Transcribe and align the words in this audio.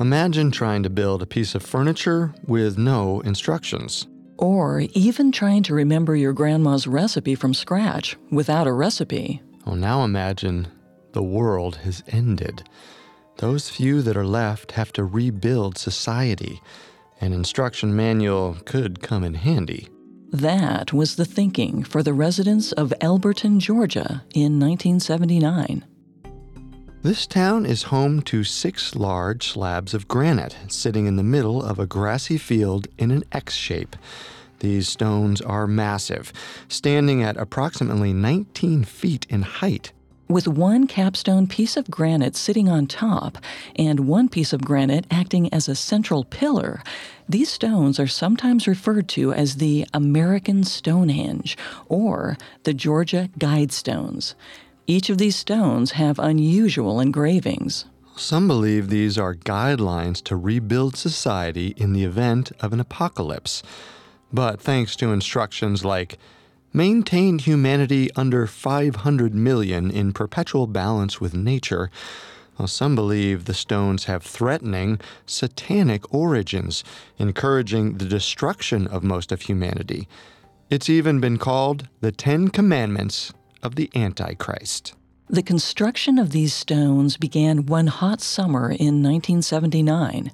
Imagine 0.00 0.50
trying 0.50 0.82
to 0.82 0.90
build 0.90 1.22
a 1.22 1.26
piece 1.26 1.54
of 1.54 1.62
furniture 1.62 2.34
with 2.46 2.78
no 2.78 3.20
instructions. 3.20 4.08
Or 4.38 4.80
even 4.94 5.30
trying 5.30 5.62
to 5.64 5.74
remember 5.74 6.16
your 6.16 6.32
grandma's 6.32 6.86
recipe 6.86 7.34
from 7.34 7.52
scratch 7.52 8.16
without 8.30 8.66
a 8.66 8.72
recipe. 8.72 9.42
Oh, 9.66 9.74
now 9.74 10.02
imagine 10.02 10.68
the 11.12 11.22
world 11.22 11.76
has 11.76 12.02
ended. 12.08 12.62
Those 13.36 13.68
few 13.68 14.00
that 14.02 14.16
are 14.16 14.26
left 14.26 14.72
have 14.72 14.92
to 14.94 15.04
rebuild 15.04 15.76
society. 15.76 16.60
An 17.20 17.34
instruction 17.34 17.94
manual 17.94 18.56
could 18.64 19.02
come 19.02 19.22
in 19.22 19.34
handy. 19.34 19.88
That 20.32 20.92
was 20.92 21.16
the 21.16 21.24
thinking 21.24 21.82
for 21.82 22.02
the 22.02 22.14
residents 22.14 22.72
of 22.72 22.94
Elberton, 23.00 23.58
Georgia 23.58 24.24
in 24.34 24.58
1979. 24.60 25.84
This 27.02 27.26
town 27.26 27.64
is 27.64 27.84
home 27.84 28.20
to 28.24 28.44
six 28.44 28.94
large 28.94 29.48
slabs 29.48 29.94
of 29.94 30.06
granite 30.06 30.54
sitting 30.68 31.06
in 31.06 31.16
the 31.16 31.22
middle 31.22 31.62
of 31.62 31.78
a 31.78 31.86
grassy 31.86 32.36
field 32.36 32.88
in 32.98 33.10
an 33.10 33.24
X 33.32 33.54
shape. 33.54 33.96
These 34.58 34.90
stones 34.90 35.40
are 35.40 35.66
massive, 35.66 36.30
standing 36.68 37.22
at 37.22 37.38
approximately 37.38 38.12
19 38.12 38.84
feet 38.84 39.24
in 39.30 39.40
height. 39.40 39.92
With 40.28 40.46
one 40.46 40.86
capstone 40.86 41.46
piece 41.46 41.78
of 41.78 41.90
granite 41.90 42.36
sitting 42.36 42.68
on 42.68 42.86
top 42.86 43.38
and 43.76 44.00
one 44.00 44.28
piece 44.28 44.52
of 44.52 44.60
granite 44.60 45.06
acting 45.10 45.50
as 45.54 45.70
a 45.70 45.74
central 45.74 46.24
pillar, 46.24 46.82
these 47.26 47.50
stones 47.50 47.98
are 47.98 48.06
sometimes 48.06 48.68
referred 48.68 49.08
to 49.08 49.32
as 49.32 49.56
the 49.56 49.86
American 49.94 50.64
Stonehenge 50.64 51.56
or 51.88 52.36
the 52.64 52.74
Georgia 52.74 53.30
Guidestones. 53.38 54.34
Each 54.86 55.10
of 55.10 55.18
these 55.18 55.36
stones 55.36 55.92
have 55.92 56.18
unusual 56.18 57.00
engravings. 57.00 57.84
Some 58.16 58.48
believe 58.48 58.88
these 58.88 59.16
are 59.16 59.34
guidelines 59.34 60.22
to 60.24 60.36
rebuild 60.36 60.96
society 60.96 61.74
in 61.76 61.92
the 61.92 62.04
event 62.04 62.52
of 62.60 62.72
an 62.72 62.80
apocalypse. 62.80 63.62
But 64.32 64.60
thanks 64.60 64.94
to 64.96 65.12
instructions 65.12 65.84
like 65.84 66.18
maintain 66.72 67.38
humanity 67.38 68.10
under 68.14 68.46
500 68.46 69.34
million 69.34 69.90
in 69.90 70.12
perpetual 70.12 70.66
balance 70.66 71.20
with 71.20 71.34
nature, 71.34 71.90
well, 72.58 72.68
some 72.68 72.94
believe 72.94 73.46
the 73.46 73.54
stones 73.54 74.04
have 74.04 74.22
threatening, 74.22 75.00
satanic 75.24 76.12
origins, 76.12 76.84
encouraging 77.18 77.96
the 77.96 78.04
destruction 78.04 78.86
of 78.86 79.02
most 79.02 79.32
of 79.32 79.42
humanity. 79.42 80.06
It's 80.68 80.90
even 80.90 81.20
been 81.20 81.38
called 81.38 81.88
the 82.02 82.12
Ten 82.12 82.48
Commandments 82.48 83.32
of 83.62 83.76
the 83.76 83.90
Antichrist. 83.94 84.94
The 85.28 85.42
construction 85.42 86.18
of 86.18 86.30
these 86.30 86.52
stones 86.52 87.16
began 87.16 87.66
one 87.66 87.86
hot 87.86 88.20
summer 88.20 88.66
in 88.66 89.02
1979. 89.02 90.32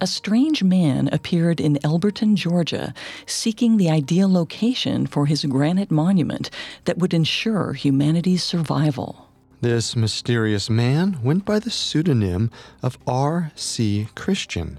A 0.00 0.06
strange 0.06 0.62
man 0.62 1.08
appeared 1.10 1.60
in 1.60 1.78
Elberton, 1.82 2.36
Georgia, 2.36 2.94
seeking 3.26 3.76
the 3.76 3.90
ideal 3.90 4.32
location 4.32 5.08
for 5.08 5.26
his 5.26 5.44
granite 5.44 5.90
monument 5.90 6.50
that 6.84 6.98
would 6.98 7.12
ensure 7.12 7.72
humanity's 7.72 8.44
survival. 8.44 9.28
This 9.60 9.96
mysterious 9.96 10.70
man 10.70 11.18
went 11.20 11.44
by 11.44 11.58
the 11.58 11.70
pseudonym 11.70 12.52
of 12.80 12.96
R.C. 13.08 14.06
Christian. 14.14 14.78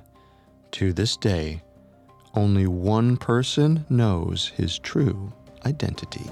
To 0.71 0.93
this 0.93 1.17
day, 1.17 1.61
only 2.33 2.65
one 2.65 3.17
person 3.17 3.85
knows 3.89 4.53
his 4.55 4.79
true 4.79 5.33
identity. 5.65 6.29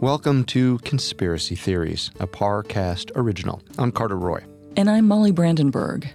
Welcome 0.00 0.44
to 0.44 0.78
Conspiracy 0.78 1.54
Theories, 1.54 2.10
a 2.20 2.26
Parcast 2.26 3.10
original. 3.16 3.60
I'm 3.76 3.92
Carter 3.92 4.16
Roy. 4.16 4.42
And 4.74 4.88
I'm 4.88 5.06
Molly 5.06 5.30
Brandenburg. 5.30 6.08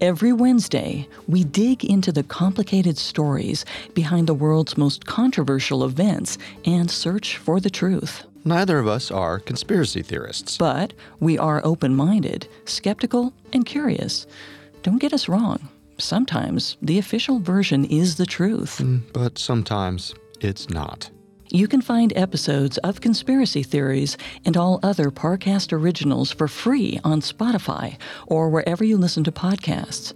Every 0.00 0.32
Wednesday, 0.32 1.08
we 1.26 1.42
dig 1.42 1.84
into 1.84 2.12
the 2.12 2.22
complicated 2.22 2.96
stories 2.96 3.64
behind 3.92 4.28
the 4.28 4.34
world's 4.34 4.76
most 4.76 5.06
controversial 5.06 5.82
events 5.82 6.38
and 6.64 6.88
search 6.88 7.38
for 7.38 7.58
the 7.58 7.70
truth. 7.70 8.24
Neither 8.44 8.78
of 8.78 8.86
us 8.86 9.10
are 9.10 9.40
conspiracy 9.40 10.02
theorists. 10.02 10.56
But 10.56 10.92
we 11.18 11.36
are 11.36 11.60
open 11.64 11.96
minded, 11.96 12.46
skeptical, 12.66 13.32
and 13.52 13.66
curious. 13.66 14.28
Don't 14.84 15.00
get 15.00 15.12
us 15.12 15.28
wrong. 15.28 15.68
Sometimes 15.98 16.76
the 16.80 17.00
official 17.00 17.40
version 17.40 17.84
is 17.86 18.14
the 18.14 18.26
truth. 18.26 18.78
Mm, 18.78 19.12
but 19.12 19.38
sometimes 19.38 20.14
it's 20.40 20.70
not. 20.70 21.10
You 21.50 21.68
can 21.68 21.82
find 21.82 22.12
episodes 22.16 22.78
of 22.78 23.00
Conspiracy 23.00 23.62
Theories 23.62 24.16
and 24.44 24.56
all 24.56 24.80
other 24.82 25.10
Parcast 25.10 25.72
originals 25.72 26.32
for 26.32 26.48
free 26.48 26.98
on 27.04 27.20
Spotify 27.20 27.96
or 28.26 28.48
wherever 28.48 28.82
you 28.82 28.96
listen 28.96 29.24
to 29.24 29.32
podcasts. 29.32 30.14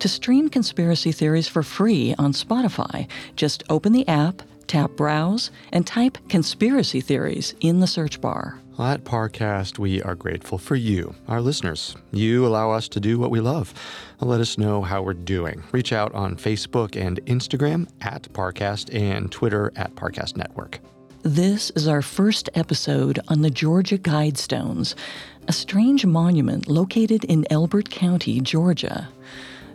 To 0.00 0.08
stream 0.08 0.50
Conspiracy 0.50 1.12
Theories 1.12 1.48
for 1.48 1.62
free 1.62 2.14
on 2.18 2.32
Spotify, 2.32 3.08
just 3.36 3.64
open 3.70 3.92
the 3.94 4.06
app, 4.06 4.42
tap 4.66 4.90
Browse, 4.92 5.50
and 5.72 5.86
type 5.86 6.18
Conspiracy 6.28 7.00
Theories 7.00 7.54
in 7.60 7.80
the 7.80 7.86
search 7.86 8.20
bar. 8.20 8.60
At 8.78 9.04
Parcast, 9.04 9.78
we 9.78 10.02
are 10.02 10.14
grateful 10.14 10.58
for 10.58 10.76
you, 10.76 11.14
our 11.28 11.40
listeners. 11.40 11.96
You 12.12 12.46
allow 12.46 12.70
us 12.72 12.88
to 12.88 13.00
do 13.00 13.18
what 13.18 13.30
we 13.30 13.40
love. 13.40 13.72
Let 14.20 14.38
us 14.38 14.58
know 14.58 14.82
how 14.82 15.00
we're 15.00 15.14
doing. 15.14 15.62
Reach 15.72 15.94
out 15.94 16.14
on 16.14 16.36
Facebook 16.36 16.94
and 16.94 17.24
Instagram 17.24 17.88
at 18.02 18.24
Parcast 18.34 18.94
and 18.94 19.32
Twitter 19.32 19.72
at 19.76 19.94
Parcast 19.94 20.36
Network. 20.36 20.80
This 21.22 21.70
is 21.70 21.88
our 21.88 22.02
first 22.02 22.50
episode 22.54 23.18
on 23.28 23.40
the 23.40 23.48
Georgia 23.48 23.96
Guidestones, 23.96 24.94
a 25.48 25.54
strange 25.54 26.04
monument 26.04 26.68
located 26.68 27.24
in 27.24 27.46
Elbert 27.50 27.88
County, 27.88 28.42
Georgia. 28.42 29.08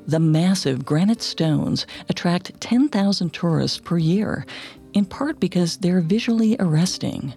The 0.06 0.20
massive 0.20 0.86
granite 0.86 1.24
stones 1.24 1.88
attract 2.08 2.62
10,000 2.62 3.34
tourists 3.34 3.80
per 3.80 3.98
year, 3.98 4.46
in 4.94 5.06
part 5.06 5.40
because 5.40 5.78
they're 5.78 6.02
visually 6.02 6.56
arresting. 6.60 7.34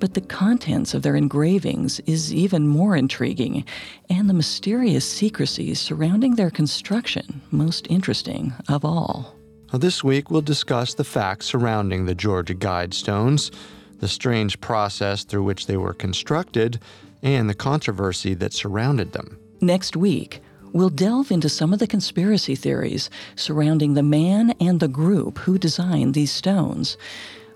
But 0.00 0.14
the 0.14 0.22
contents 0.22 0.94
of 0.94 1.02
their 1.02 1.14
engravings 1.14 2.00
is 2.00 2.32
even 2.32 2.66
more 2.66 2.96
intriguing, 2.96 3.66
and 4.08 4.28
the 4.28 4.34
mysterious 4.34 5.04
secrecies 5.04 5.78
surrounding 5.78 6.36
their 6.36 6.50
construction 6.50 7.42
most 7.50 7.86
interesting 7.90 8.54
of 8.66 8.82
all. 8.82 9.36
This 9.74 10.02
week, 10.02 10.30
we'll 10.30 10.40
discuss 10.40 10.94
the 10.94 11.04
facts 11.04 11.46
surrounding 11.46 12.06
the 12.06 12.14
Georgia 12.14 12.54
Guidestones, 12.54 13.54
the 13.98 14.08
strange 14.08 14.58
process 14.60 15.22
through 15.22 15.44
which 15.44 15.66
they 15.66 15.76
were 15.76 15.94
constructed, 15.94 16.80
and 17.22 17.48
the 17.48 17.54
controversy 17.54 18.32
that 18.34 18.54
surrounded 18.54 19.12
them. 19.12 19.38
Next 19.60 19.96
week, 19.96 20.40
We'll 20.72 20.88
delve 20.88 21.32
into 21.32 21.48
some 21.48 21.72
of 21.72 21.80
the 21.80 21.88
conspiracy 21.88 22.54
theories 22.54 23.10
surrounding 23.34 23.94
the 23.94 24.04
man 24.04 24.54
and 24.60 24.78
the 24.78 24.86
group 24.86 25.38
who 25.38 25.58
designed 25.58 26.14
these 26.14 26.30
stones. 26.30 26.96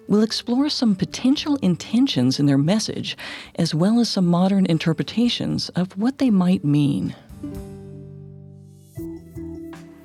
We'll 0.07 0.23
explore 0.23 0.69
some 0.69 0.97
potential 0.97 1.57
intentions 1.57 2.39
in 2.39 2.47
their 2.47 2.59
message, 2.59 3.17
as 3.57 3.75
well 3.75 4.01
as 4.01 4.09
some 4.09 4.27
modern 4.27 4.67
interpretations 4.67 5.71
of 5.71 5.97
what 5.97 6.19
they 6.19 6.31
might 6.31 6.65
mean. 6.65 7.15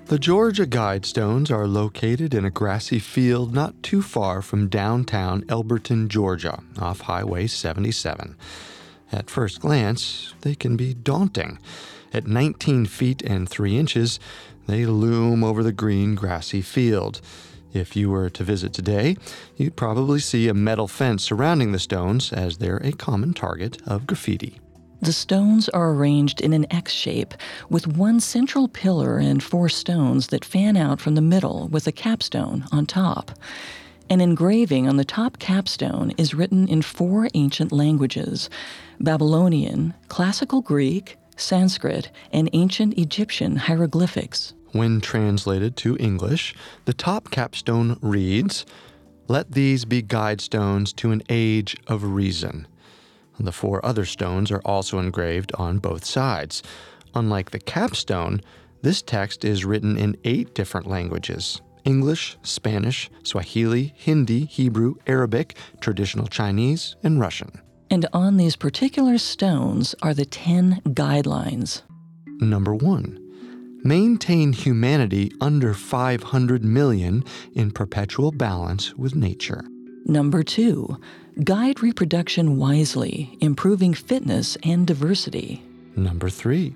The 0.06 0.18
Georgia 0.18 0.66
Guidestones 0.66 1.52
are 1.52 1.68
located 1.68 2.34
in 2.34 2.44
a 2.44 2.50
grassy 2.50 2.98
field 2.98 3.54
not 3.54 3.84
too 3.84 4.02
far 4.02 4.42
from 4.42 4.68
downtown 4.68 5.44
Elberton, 5.44 6.08
Georgia, 6.08 6.64
off 6.80 7.02
Highway 7.02 7.46
77. 7.46 8.36
At 9.12 9.30
first 9.30 9.60
glance, 9.60 10.34
they 10.42 10.56
can 10.56 10.76
be 10.78 10.96
daunting. 10.96 11.60
At 12.12 12.26
19 12.26 12.88
feet 12.88 13.22
and 13.22 13.48
3 13.48 13.78
inches, 13.78 14.20
they 14.66 14.88
loom 14.88 15.44
over 15.44 15.62
the 15.62 15.72
green, 15.72 16.16
grassy 16.16 16.62
field. 16.64 17.22
If 17.74 17.96
you 17.96 18.10
were 18.10 18.30
to 18.32 18.44
visit 18.44 18.74
today, 18.74 19.16
you'd 19.56 19.76
probably 19.76 20.20
see 20.20 20.48
a 20.48 20.54
metal 20.54 20.88
fence 20.88 21.24
surrounding 21.24 21.72
the 21.72 21.80
stones 21.80 22.34
as 22.34 22.58
they're 22.58 22.78
a 22.78 22.92
common 22.92 23.34
target 23.34 23.82
of 23.86 24.08
graffiti. 24.08 24.60
The 25.02 25.14
stones 25.14 25.70
are 25.70 25.92
arranged 25.92 26.42
in 26.42 26.52
an 26.52 26.66
X 26.74 26.92
shape, 26.92 27.34
with 27.70 27.88
one 27.88 28.20
central 28.20 28.68
pillar 28.68 29.18
and 29.18 29.42
four 29.42 29.70
stones 29.70 30.28
that 30.28 30.44
fan 30.44 30.76
out 30.76 31.00
from 31.00 31.16
the 31.16 31.22
middle 31.22 31.70
with 31.70 31.88
a 31.88 31.92
capstone 31.92 32.66
on 32.72 32.86
top. 32.86 33.32
An 34.10 34.20
engraving 34.20 34.90
on 34.90 34.98
the 34.98 35.06
top 35.06 35.38
capstone 35.40 36.12
is 36.18 36.34
written 36.34 36.68
in 36.68 36.82
four 36.82 37.30
ancient 37.36 37.72
languages 37.72 38.50
Babylonian, 39.00 39.94
Classical 40.10 40.62
Greek, 40.62 41.18
Sanskrit, 41.38 42.12
and 42.34 42.50
ancient 42.52 42.98
Egyptian 42.98 43.56
hieroglyphics. 43.56 44.54
When 44.72 45.02
translated 45.02 45.76
to 45.78 45.98
English, 46.00 46.56
the 46.86 46.94
top 46.94 47.32
capstone 47.32 47.98
reads 48.02 48.66
Let 49.28 49.52
these 49.52 49.86
be 49.86 50.02
guide 50.02 50.42
stones 50.42 50.94
to 50.94 51.12
an 51.12 51.24
age 51.30 51.76
of 51.88 52.04
reason. 52.04 52.68
The 53.40 53.52
four 53.52 53.84
other 53.86 54.06
stones 54.06 54.52
are 54.52 54.62
also 54.66 55.00
engraved 55.00 55.54
on 55.56 55.80
both 55.80 56.04
sides. 56.04 56.62
Unlike 57.16 57.52
the 57.52 57.60
capstone, 57.60 58.42
this 58.82 59.02
text 59.02 59.44
is 59.46 59.66
written 59.66 59.98
in 59.98 60.18
eight 60.24 60.54
different 60.54 60.88
languages 60.88 61.62
English, 61.86 62.38
Spanish, 62.44 63.10
Swahili, 63.24 63.94
Hindi, 63.96 64.46
Hebrew, 64.46 64.96
Arabic, 65.08 65.58
traditional 65.80 66.28
Chinese, 66.28 66.96
and 67.04 67.20
Russian. 67.20 67.62
And 67.90 68.06
on 68.14 68.38
these 68.38 68.56
particular 68.56 69.18
stones 69.18 69.96
are 70.04 70.14
the 70.14 70.26
10 70.26 70.82
guidelines. 70.90 71.82
Number 72.40 72.76
one, 72.76 73.29
maintain 73.84 74.54
humanity 74.54 75.32
under 75.42 75.74
500 75.74 76.64
million 76.64 77.24
in 77.54 77.72
perpetual 77.72 78.32
balance 78.32 78.94
with 78.96 79.16
nature. 79.16 79.64
Number 80.06 80.44
two, 80.44 80.98
guide 81.44 81.82
reproduction 81.82 82.58
wisely, 82.58 83.38
improving 83.42 83.94
fitness 83.94 84.58
and 84.64 84.88
diversity. 84.88 85.64
Number 85.96 86.30
three, 86.30 86.74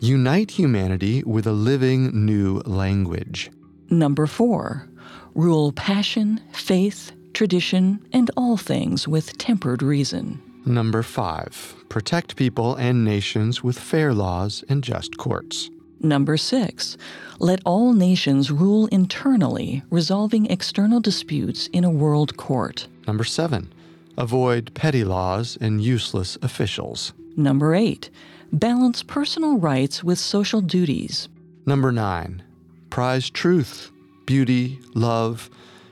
unite 0.00 0.50
humanity 0.50 1.22
with 1.24 1.46
a 1.46 1.52
living 1.52 2.26
new 2.26 2.58
language. 2.66 3.50
Number 3.90 4.26
four, 4.26 4.88
rule 5.34 5.72
passion, 5.72 6.40
faith, 6.52 7.12
tradition, 7.32 8.00
and 8.12 8.30
all 8.36 8.56
things 8.56 9.06
with 9.06 9.36
tempered 9.38 9.82
reason. 9.82 10.42
Number 10.64 11.02
five, 11.02 11.76
protect 11.88 12.36
people 12.36 12.74
and 12.76 13.04
nations 13.04 13.62
with 13.62 13.78
fair 13.78 14.12
laws 14.12 14.64
and 14.68 14.82
just 14.82 15.16
courts. 15.16 15.70
Number 16.00 16.36
six, 16.36 16.96
let 17.38 17.60
all 17.64 17.92
nations 17.92 18.50
rule 18.50 18.86
internally, 18.86 19.82
resolving 19.90 20.46
external 20.46 21.00
disputes 21.00 21.68
in 21.68 21.84
a 21.84 21.90
world 21.90 22.36
court. 22.36 22.86
Number 23.06 23.24
seven, 23.24 23.72
avoid 24.16 24.74
petty 24.74 25.04
laws 25.04 25.56
and 25.60 25.82
useless 25.82 26.36
officials. 26.42 27.12
Number 27.36 27.74
eight, 27.74 28.10
balance 28.52 29.02
personal 29.02 29.58
rights 29.58 30.04
with 30.04 30.18
social 30.18 30.60
duties. 30.60 31.28
Number 31.66 31.92
nine, 31.92 32.42
prize 32.90 33.28
truth, 33.30 33.90
beauty, 34.26 34.78
love, 34.94 35.50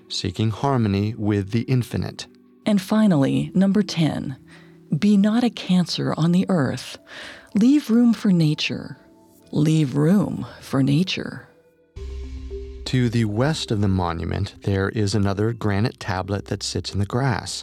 seeking 0.09 0.51
harmony 0.51 1.15
with 1.17 1.51
the 1.51 1.63
infinite. 1.63 2.27
And 2.67 2.81
finally, 2.81 3.51
number 3.55 3.83
10, 3.83 4.37
be 4.99 5.17
not 5.17 5.45
a 5.45 5.51
cancer 5.51 6.15
on 6.17 6.33
the 6.33 6.47
earth. 6.49 6.99
Leave 7.55 7.91
room 7.91 8.15
for 8.15 8.33
nature. 8.33 8.99
Leave 9.55 9.95
room 9.95 10.45
for 10.61 10.83
nature. 10.83 11.47
To 12.87 13.09
the 13.09 13.25
west 13.27 13.71
of 13.71 13.81
the 13.81 13.87
monument, 13.87 14.57
there 14.63 14.89
is 14.89 15.15
another 15.15 15.53
granite 15.53 16.01
tablet 16.01 16.47
that 16.47 16.65
sits 16.65 16.93
in 16.93 16.99
the 16.99 17.07
grass. 17.07 17.63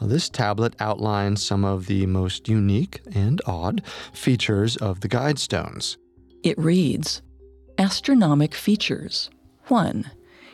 This 0.00 0.28
tablet 0.28 0.76
outlines 0.78 1.42
some 1.42 1.64
of 1.64 1.86
the 1.86 2.06
most 2.06 2.48
unique 2.48 3.00
and 3.12 3.42
odd 3.46 3.82
features 4.12 4.76
of 4.76 5.00
the 5.00 5.08
guidestones. 5.08 5.96
It 6.44 6.56
reads 6.56 7.20
Astronomic 7.78 8.54
features 8.54 9.28
1. 9.66 10.08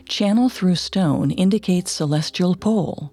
Channel 0.09 0.49
through 0.49 0.77
stone 0.77 1.31
indicates 1.31 1.93
celestial 1.93 2.55
pole. 2.55 3.13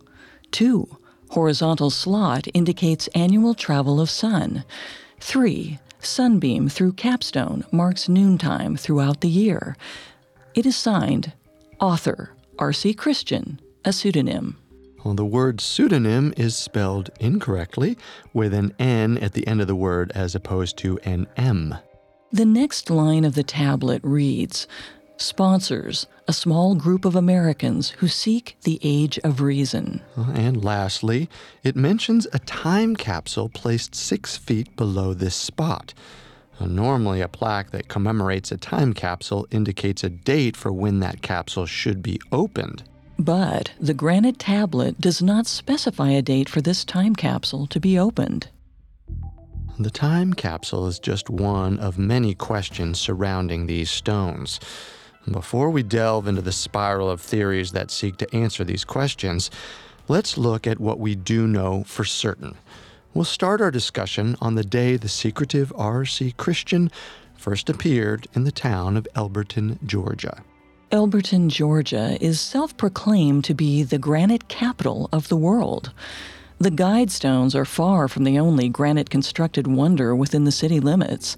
2. 0.51 0.87
Horizontal 1.31 1.89
slot 1.89 2.47
indicates 2.53 3.09
annual 3.09 3.53
travel 3.53 3.99
of 3.99 4.09
sun. 4.09 4.63
3. 5.19 5.79
Sunbeam 6.07 6.69
through 6.69 6.94
capstone 6.94 7.65
marks 7.71 8.09
noontime 8.09 8.75
throughout 8.75 9.21
the 9.21 9.30
year. 9.30 9.75
It 10.56 10.65
is 10.65 10.75
signed 10.75 11.33
Author 11.80 12.31
R.C. 12.59 12.94
Christian, 12.95 13.59
a 13.86 13.94
pseudonym. 13.94 14.57
Well, 15.04 15.13
the 15.13 15.25
word 15.25 15.62
pseudonym 15.62 16.33
is 16.36 16.56
spelled 16.56 17.12
incorrectly 17.19 17.98
with 18.33 18.54
an 18.54 18.74
N 18.80 19.18
at 19.19 19.33
the 19.33 19.45
end 19.45 19.62
of 19.62 19.68
the 19.68 19.75
word 19.75 20.12
as 20.15 20.33
opposed 20.33 20.77
to 20.80 20.98
an 21.04 21.27
M. 21.38 21.75
The 22.31 22.45
next 22.45 22.89
line 22.89 23.24
of 23.24 23.36
the 23.36 23.44
tablet 23.44 24.01
reads 24.04 24.68
Sponsors, 25.19 26.05
a 26.27 26.33
small 26.33 26.75
group 26.75 27.03
of 27.03 27.15
Americans 27.15 27.89
who 27.89 28.07
seek 28.07 28.55
the 28.61 28.79
age 28.83 29.17
of 29.23 29.41
reason. 29.41 30.01
And 30.15 30.63
lastly, 30.63 31.27
it 31.63 31.75
mentions 31.75 32.27
a 32.33 32.39
time 32.39 32.95
capsule 32.95 33.49
placed 33.49 33.95
six 33.95 34.37
feet 34.37 34.75
below 34.75 35.13
this 35.13 35.35
spot. 35.35 35.93
Normally, 36.59 37.21
a 37.21 37.27
plaque 37.27 37.71
that 37.71 37.87
commemorates 37.87 38.51
a 38.51 38.57
time 38.57 38.93
capsule 38.93 39.47
indicates 39.51 40.03
a 40.03 40.09
date 40.09 40.55
for 40.55 40.71
when 40.71 40.99
that 40.99 41.21
capsule 41.21 41.65
should 41.65 42.01
be 42.01 42.19
opened. 42.31 42.83
But 43.19 43.71
the 43.79 43.95
granite 43.95 44.37
tablet 44.37 45.01
does 45.01 45.21
not 45.21 45.47
specify 45.47 46.11
a 46.11 46.21
date 46.21 46.49
for 46.49 46.61
this 46.61 46.85
time 46.85 47.15
capsule 47.15 47.65
to 47.68 47.80
be 47.80 47.97
opened. 47.97 48.49
The 49.80 49.89
time 49.92 50.33
capsule 50.33 50.87
is 50.87 50.99
just 50.99 51.30
one 51.30 51.80
of 51.80 51.97
many 51.97 52.33
questions 52.33 52.99
surrounding 52.99 53.65
these 53.65 53.89
stones. 53.89 54.59
Before 55.31 55.69
we 55.69 55.83
delve 55.83 56.25
into 56.25 56.41
the 56.41 56.53
spiral 56.53 57.09
of 57.09 57.19
theories 57.19 57.73
that 57.73 57.91
seek 57.91 58.15
to 58.17 58.35
answer 58.35 58.63
these 58.63 58.85
questions, 58.85 59.51
let's 60.07 60.37
look 60.37 60.65
at 60.65 60.79
what 60.79 60.99
we 60.99 61.15
do 61.15 61.47
know 61.47 61.83
for 61.83 62.05
certain. 62.05 62.55
We'll 63.13 63.25
start 63.25 63.59
our 63.59 63.71
discussion 63.71 64.37
on 64.39 64.55
the 64.55 64.63
day 64.63 64.95
the 64.95 65.09
secretive 65.09 65.73
R.C. 65.75 66.33
Christian 66.37 66.89
first 67.35 67.69
appeared 67.69 68.27
in 68.33 68.45
the 68.45 68.51
town 68.51 68.95
of 68.95 69.07
Elberton, 69.15 69.79
Georgia. 69.85 70.43
Elberton, 70.91 71.49
Georgia 71.49 72.17
is 72.21 72.39
self 72.39 72.77
proclaimed 72.77 73.43
to 73.43 73.53
be 73.53 73.83
the 73.83 73.97
granite 73.97 74.47
capital 74.47 75.09
of 75.11 75.27
the 75.27 75.35
world. 75.35 75.91
The 76.59 76.71
Guidestones 76.71 77.53
are 77.53 77.65
far 77.65 78.07
from 78.07 78.23
the 78.23 78.39
only 78.39 78.69
granite 78.69 79.09
constructed 79.09 79.67
wonder 79.67 80.15
within 80.15 80.45
the 80.45 80.51
city 80.51 80.79
limits. 80.79 81.35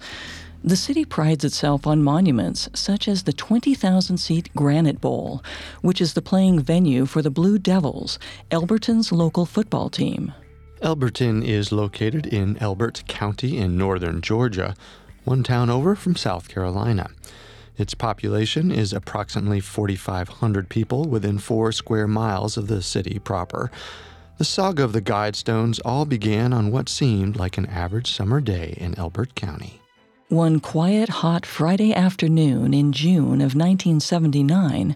The 0.64 0.76
city 0.76 1.06
prides 1.06 1.46
itself 1.46 1.88
on 1.88 2.04
monuments 2.04 2.70
such 2.74 3.08
as 3.08 3.24
the 3.24 3.32
20,000 3.32 4.18
seat 4.18 4.50
Granite 4.56 5.00
Bowl, 5.00 5.42
which 5.82 6.02
is 6.02 6.14
the 6.14 6.22
playing 6.22 6.60
venue 6.60 7.06
for 7.06 7.22
the 7.22 7.32
Blue 7.32 7.58
Devils, 7.58 8.20
Elberton's 8.52 9.12
local 9.12 9.46
football 9.46 9.90
team. 9.90 10.34
Elberton 10.82 11.44
is 11.44 11.72
located 11.72 12.26
in 12.26 12.58
Elbert 12.58 13.04
County 13.08 13.58
in 13.58 13.78
northern 13.78 14.22
Georgia, 14.22 14.76
one 15.24 15.44
town 15.44 15.70
over 15.70 15.96
from 15.96 16.16
South 16.16 16.50
Carolina. 16.50 17.10
Its 17.78 17.94
population 17.94 18.70
is 18.70 18.92
approximately 18.92 19.62
4,500 19.62 20.68
people 20.68 21.06
within 21.06 21.38
four 21.38 21.72
square 21.72 22.08
miles 22.08 22.58
of 22.58 22.68
the 22.68 22.82
city 22.82 23.18
proper. 23.20 23.72
The 24.38 24.46
saga 24.46 24.84
of 24.84 24.92
the 24.92 25.02
Guidestones 25.02 25.80
all 25.86 26.06
began 26.06 26.52
on 26.52 26.72
what 26.72 26.90
seemed 26.90 27.38
like 27.38 27.58
an 27.58 27.66
average 27.66 28.12
summer 28.12 28.42
day 28.42 28.74
in 28.78 28.98
Elbert 28.98 29.36
County. 29.36 29.79
One 30.30 30.60
quiet, 30.60 31.10
hot 31.10 31.44
Friday 31.44 31.92
afternoon 31.92 32.72
in 32.72 32.92
June 32.92 33.42
of 33.42 33.56
1979, 33.56 34.96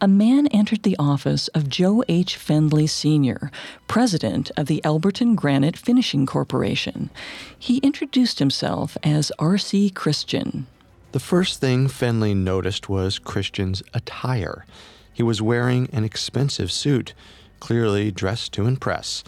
a 0.00 0.08
man 0.08 0.46
entered 0.46 0.82
the 0.82 0.96
office 0.98 1.48
of 1.48 1.68
Joe 1.68 2.02
H. 2.08 2.38
Fendley 2.38 2.88
Sr., 2.88 3.50
president 3.86 4.50
of 4.56 4.68
the 4.68 4.80
Elberton 4.82 5.36
Granite 5.36 5.76
Finishing 5.76 6.24
Corporation. 6.24 7.10
He 7.58 7.78
introduced 7.80 8.38
himself 8.38 8.96
as 9.02 9.30
R.C. 9.38 9.90
Christian. 9.90 10.66
The 11.12 11.20
first 11.20 11.60
thing 11.60 11.86
Fendley 11.88 12.34
noticed 12.34 12.88
was 12.88 13.18
Christian's 13.18 13.82
attire. 13.92 14.64
He 15.12 15.22
was 15.22 15.42
wearing 15.42 15.90
an 15.92 16.04
expensive 16.04 16.72
suit, 16.72 17.12
clearly 17.60 18.10
dressed 18.10 18.54
to 18.54 18.66
impress. 18.66 19.22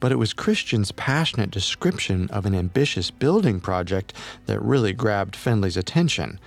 But 0.00 0.12
it 0.12 0.16
was 0.16 0.32
Christian's 0.32 0.92
passionate 0.92 1.50
description 1.50 2.28
of 2.30 2.46
an 2.46 2.54
ambitious 2.54 3.10
building 3.10 3.60
project 3.60 4.14
that 4.46 4.60
really 4.62 4.92
grabbed 4.92 5.34
Fendley's 5.34 5.76
attention. 5.76 6.40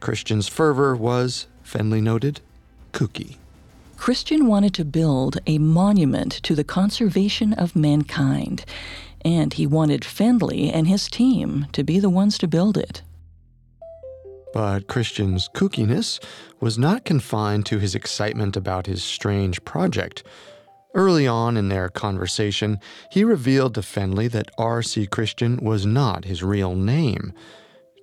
Christian's 0.00 0.46
fervor 0.46 0.94
was, 0.94 1.46
Fendley 1.64 2.02
noted, 2.02 2.40
kooky. 2.92 3.36
Christian 3.96 4.46
wanted 4.46 4.74
to 4.74 4.84
build 4.84 5.38
a 5.46 5.58
monument 5.58 6.32
to 6.44 6.54
the 6.54 6.62
conservation 6.62 7.52
of 7.54 7.74
mankind, 7.74 8.64
and 9.24 9.54
he 9.54 9.66
wanted 9.66 10.02
Fendley 10.02 10.70
and 10.72 10.86
his 10.86 11.08
team 11.08 11.66
to 11.72 11.82
be 11.82 11.98
the 11.98 12.08
ones 12.10 12.38
to 12.38 12.46
build 12.46 12.76
it. 12.78 13.02
But 14.54 14.86
Christian's 14.86 15.48
kookiness 15.48 16.20
was 16.60 16.78
not 16.78 17.04
confined 17.04 17.66
to 17.66 17.78
his 17.78 17.94
excitement 17.94 18.56
about 18.56 18.86
his 18.86 19.02
strange 19.02 19.64
project. 19.64 20.22
Early 20.94 21.26
on 21.26 21.56
in 21.56 21.68
their 21.68 21.88
conversation, 21.88 22.80
he 23.10 23.24
revealed 23.24 23.74
to 23.74 23.82
Fendley 23.82 24.30
that 24.30 24.50
R.C. 24.56 25.06
Christian 25.06 25.58
was 25.58 25.84
not 25.84 26.24
his 26.24 26.42
real 26.42 26.74
name. 26.74 27.32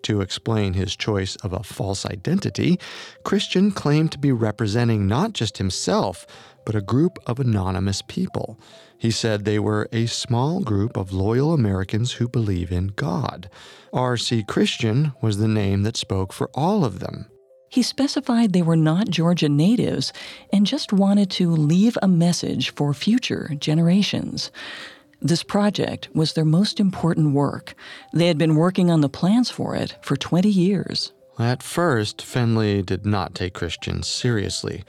To 0.04 0.22
explain 0.22 0.74
his 0.74 0.96
choice 0.96 1.36
of 1.38 1.52
a 1.52 1.64
false 1.64 2.06
identity, 2.06 2.80
Christian 3.24 3.72
claimed 3.72 4.12
to 4.12 4.20
be 4.20 4.32
representing 4.32 5.08
not 5.08 5.34
just 5.34 5.58
himself, 5.58 6.28
but 6.64 6.76
a 6.76 6.82
group 6.82 7.18
of 7.26 7.40
anonymous 7.40 8.04
people. 8.04 8.60
He 9.00 9.10
said 9.10 9.46
they 9.46 9.58
were 9.58 9.90
a 9.92 10.06
small 10.06 10.62
group 10.62 10.96
of 10.96 11.12
loyal 11.12 11.54
Americans 11.54 12.14
who 12.14 12.28
believe 12.30 12.72
in 12.72 12.88
God. 12.96 13.50
R.C. 13.94 14.44
Christian 14.44 15.14
was 15.22 15.38
the 15.38 15.48
name 15.48 15.82
that 15.84 15.98
spoke 15.98 16.32
for 16.32 16.52
all 16.54 16.86
of 16.86 17.00
them. 17.00 17.26
He 17.70 17.82
specified 17.82 18.54
they 18.54 18.62
were 18.62 18.76
not 18.76 19.10
Georgia 19.10 19.50
natives 19.50 20.14
and 20.54 20.66
just 20.66 20.94
wanted 20.94 21.30
to 21.32 21.50
leave 21.50 21.98
a 22.02 22.08
message 22.08 22.72
for 22.72 22.94
future 22.94 23.52
generations. 23.60 24.52
This 25.22 25.44
project 25.44 26.10
was 26.14 26.34
their 26.34 26.46
most 26.46 26.80
important 26.80 27.34
work. 27.34 27.74
They 28.14 28.28
had 28.28 28.38
been 28.38 28.56
working 28.56 28.92
on 28.92 29.02
the 29.02 29.10
plans 29.10 29.50
for 29.50 29.76
it 29.76 29.96
for 30.02 30.16
20 30.16 30.50
years. 30.50 31.14
At 31.40 31.64
first, 31.64 32.20
Fendley 32.20 32.86
did 32.86 33.06
not 33.06 33.36
take 33.36 33.54
Christian 33.54 34.04
seriously. 34.04 34.84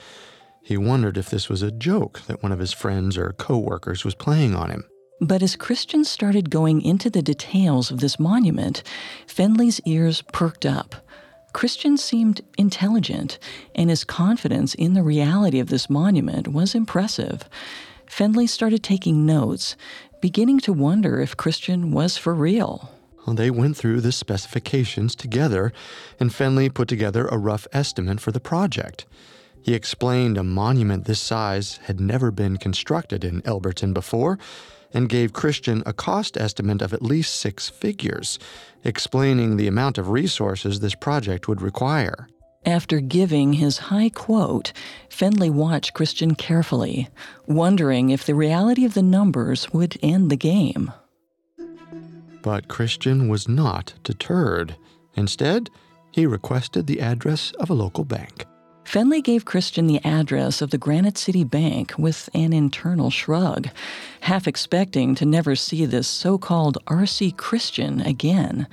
He 0.63 0.77
wondered 0.77 1.17
if 1.17 1.31
this 1.31 1.49
was 1.49 1.63
a 1.63 1.71
joke 1.71 2.21
that 2.27 2.43
one 2.43 2.53
of 2.53 2.59
his 2.59 2.73
friends 2.73 3.17
or 3.17 3.33
co-workers 3.39 4.05
was 4.05 4.15
playing 4.15 4.55
on 4.55 4.71
him. 4.71 4.85
But 5.21 5.43
as 5.43 5.57
Christian 5.57 6.05
started 6.05 6.51
going 6.51 6.83
into 6.83 7.09
the 7.09 7.23
details 7.23 7.91
of 7.91 8.01
this 8.01 8.19
monument, 8.19 8.83
Fendley's 9.27 9.81
ears 9.87 10.23
perked 10.33 10.67
up. 10.67 11.06
Christian 11.57 11.97
seemed 11.97 12.43
intelligent, 12.59 13.39
and 13.75 13.89
his 13.89 14.05
confidence 14.05 14.75
in 14.75 14.93
the 14.93 15.03
reality 15.03 15.59
of 15.59 15.71
this 15.71 15.89
monument 15.89 16.49
was 16.49 16.75
impressive. 16.75 17.49
Fendley 18.07 18.47
started 18.47 18.83
taking 18.83 19.25
notes, 19.25 19.75
beginning 20.21 20.61
to 20.61 20.75
wonder 20.75 21.19
if 21.19 21.35
Christian 21.35 21.93
was 21.93 22.19
for 22.19 22.35
real. 22.35 22.91
Well, 23.27 23.37
they 23.37 23.51
went 23.51 23.75
through 23.75 24.03
the 24.03 24.13
specifications 24.13 25.15
together, 25.15 25.73
and 26.21 26.31
Fendley 26.31 26.69
put 26.69 26.89
together 26.89 27.27
a 27.27 27.39
rough 27.39 27.67
estimate 27.73 28.21
for 28.21 28.33
the 28.33 28.39
project. 28.39 29.07
He 29.67 29.75
explained 29.75 30.39
a 30.39 30.45
monument 30.45 31.07
this 31.07 31.21
size 31.21 31.81
had 31.87 31.99
never 31.99 32.31
been 32.31 32.57
constructed 32.57 33.25
in 33.25 33.43
Elberton 33.43 33.93
before 33.93 34.39
and 34.95 35.09
gave 35.09 35.33
Christian 35.33 35.83
a 35.85 35.93
cost 35.93 36.37
estimate 36.37 36.83
of 36.83 36.95
at 36.95 37.03
least 37.03 37.35
six 37.35 37.69
figures, 37.69 38.39
explaining 38.85 39.57
the 39.57 39.67
amount 39.67 39.99
of 39.99 40.11
resources 40.11 40.79
this 40.79 40.95
project 40.95 41.49
would 41.49 41.61
require. 41.61 42.29
After 42.65 43.01
giving 43.01 43.55
his 43.55 43.79
high 43.79 44.09
quote, 44.09 44.73
Fendley 45.09 45.51
watched 45.51 45.95
Christian 45.95 46.37
carefully, 46.37 47.09
wondering 47.49 48.11
if 48.11 48.25
the 48.25 48.37
reality 48.37 48.85
of 48.85 48.95
the 48.95 49.03
numbers 49.03 49.73
would 49.73 49.99
end 50.01 50.31
the 50.31 50.37
game. 50.37 50.93
But 52.41 52.69
Christian 52.69 53.27
was 53.27 53.49
not 53.49 53.95
deterred. 54.05 54.77
Instead, 55.17 55.71
he 56.13 56.25
requested 56.25 56.87
the 56.87 57.01
address 57.01 57.51
of 57.59 57.69
a 57.69 57.75
local 57.75 58.05
bank. 58.05 58.47
Fendley 58.87 59.21
gave 59.21 59.45
Christian 59.45 59.89
the 59.89 60.03
address 60.05 60.63
of 60.63 60.71
the 60.71 60.79
Granite 60.79 61.19
City 61.19 61.43
Bank 61.43 61.93
with 61.99 62.31
an 62.33 62.53
internal 62.53 63.11
shrug, 63.11 63.69
half 64.21 64.47
expecting 64.47 65.17
to 65.17 65.27
never 65.27 65.57
see 65.57 65.85
this 65.85 66.07
so 66.07 66.39
called 66.39 66.79
R.C. 66.87 67.33
Christian 67.33 68.01
again, 68.01 68.69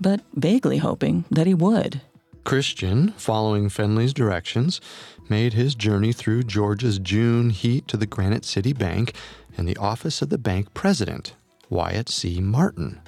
but 0.00 0.20
vaguely 0.34 0.78
hoping 0.78 1.26
that 1.30 1.46
he 1.46 1.54
would. 1.54 2.00
Christian, 2.42 3.12
following 3.12 3.68
Fendley's 3.68 4.12
directions, 4.12 4.80
made 5.28 5.52
his 5.52 5.76
journey 5.76 6.12
through 6.12 6.42
Georgia's 6.42 6.98
June 6.98 7.50
heat 7.50 7.86
to 7.86 7.96
the 7.96 8.04
Granite 8.04 8.44
City 8.44 8.72
Bank 8.72 9.14
and 9.56 9.68
the 9.68 9.76
office 9.76 10.20
of 10.22 10.28
the 10.28 10.38
bank 10.38 10.74
president, 10.74 11.34
Wyatt 11.70 12.08
C. 12.08 12.40
Martin. 12.40 13.00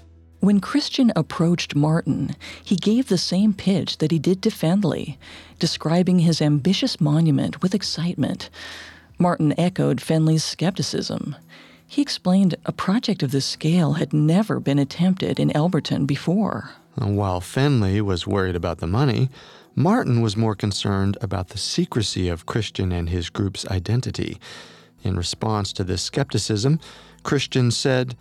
When 0.44 0.60
Christian 0.60 1.10
approached 1.16 1.74
Martin, 1.74 2.36
he 2.62 2.76
gave 2.76 3.08
the 3.08 3.16
same 3.16 3.54
pitch 3.54 3.96
that 3.96 4.10
he 4.10 4.18
did 4.18 4.42
to 4.42 4.50
Fendley, 4.50 5.16
describing 5.58 6.18
his 6.18 6.42
ambitious 6.42 7.00
monument 7.00 7.62
with 7.62 7.74
excitement. 7.74 8.50
Martin 9.18 9.58
echoed 9.58 10.02
Fendley's 10.02 10.44
skepticism. 10.44 11.34
He 11.86 12.02
explained 12.02 12.56
a 12.66 12.72
project 12.72 13.22
of 13.22 13.30
this 13.30 13.46
scale 13.46 13.94
had 13.94 14.12
never 14.12 14.60
been 14.60 14.78
attempted 14.78 15.40
in 15.40 15.48
Elberton 15.52 16.06
before. 16.06 16.72
While 16.96 17.40
Fendley 17.40 18.02
was 18.02 18.26
worried 18.26 18.54
about 18.54 18.80
the 18.80 18.86
money, 18.86 19.30
Martin 19.74 20.20
was 20.20 20.36
more 20.36 20.54
concerned 20.54 21.16
about 21.22 21.48
the 21.48 21.58
secrecy 21.58 22.28
of 22.28 22.44
Christian 22.44 22.92
and 22.92 23.08
his 23.08 23.30
group's 23.30 23.66
identity. 23.68 24.38
In 25.02 25.16
response 25.16 25.72
to 25.72 25.84
this 25.84 26.02
skepticism, 26.02 26.80
Christian 27.22 27.70
said, 27.70 28.14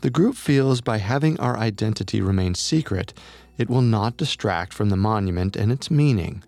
the 0.00 0.10
group 0.10 0.36
feels 0.36 0.80
by 0.80 0.98
having 0.98 1.38
our 1.40 1.56
identity 1.56 2.20
remain 2.20 2.54
secret, 2.54 3.12
it 3.56 3.68
will 3.68 3.82
not 3.82 4.16
distract 4.16 4.72
from 4.72 4.90
the 4.90 4.96
monument 4.96 5.56
and 5.56 5.72
its 5.72 5.90
meaning. 5.90 6.44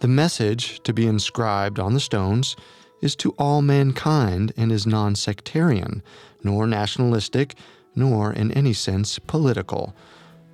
The 0.00 0.08
message 0.08 0.82
to 0.82 0.92
be 0.92 1.06
inscribed 1.06 1.78
on 1.78 1.94
the 1.94 2.00
stones 2.00 2.56
is 3.00 3.16
to 3.16 3.30
all 3.38 3.62
mankind 3.62 4.52
and 4.56 4.70
is 4.70 4.86
non 4.86 5.14
sectarian, 5.14 6.02
nor 6.44 6.66
nationalistic, 6.66 7.54
nor 7.94 8.32
in 8.32 8.52
any 8.52 8.74
sense 8.74 9.18
political. 9.18 9.94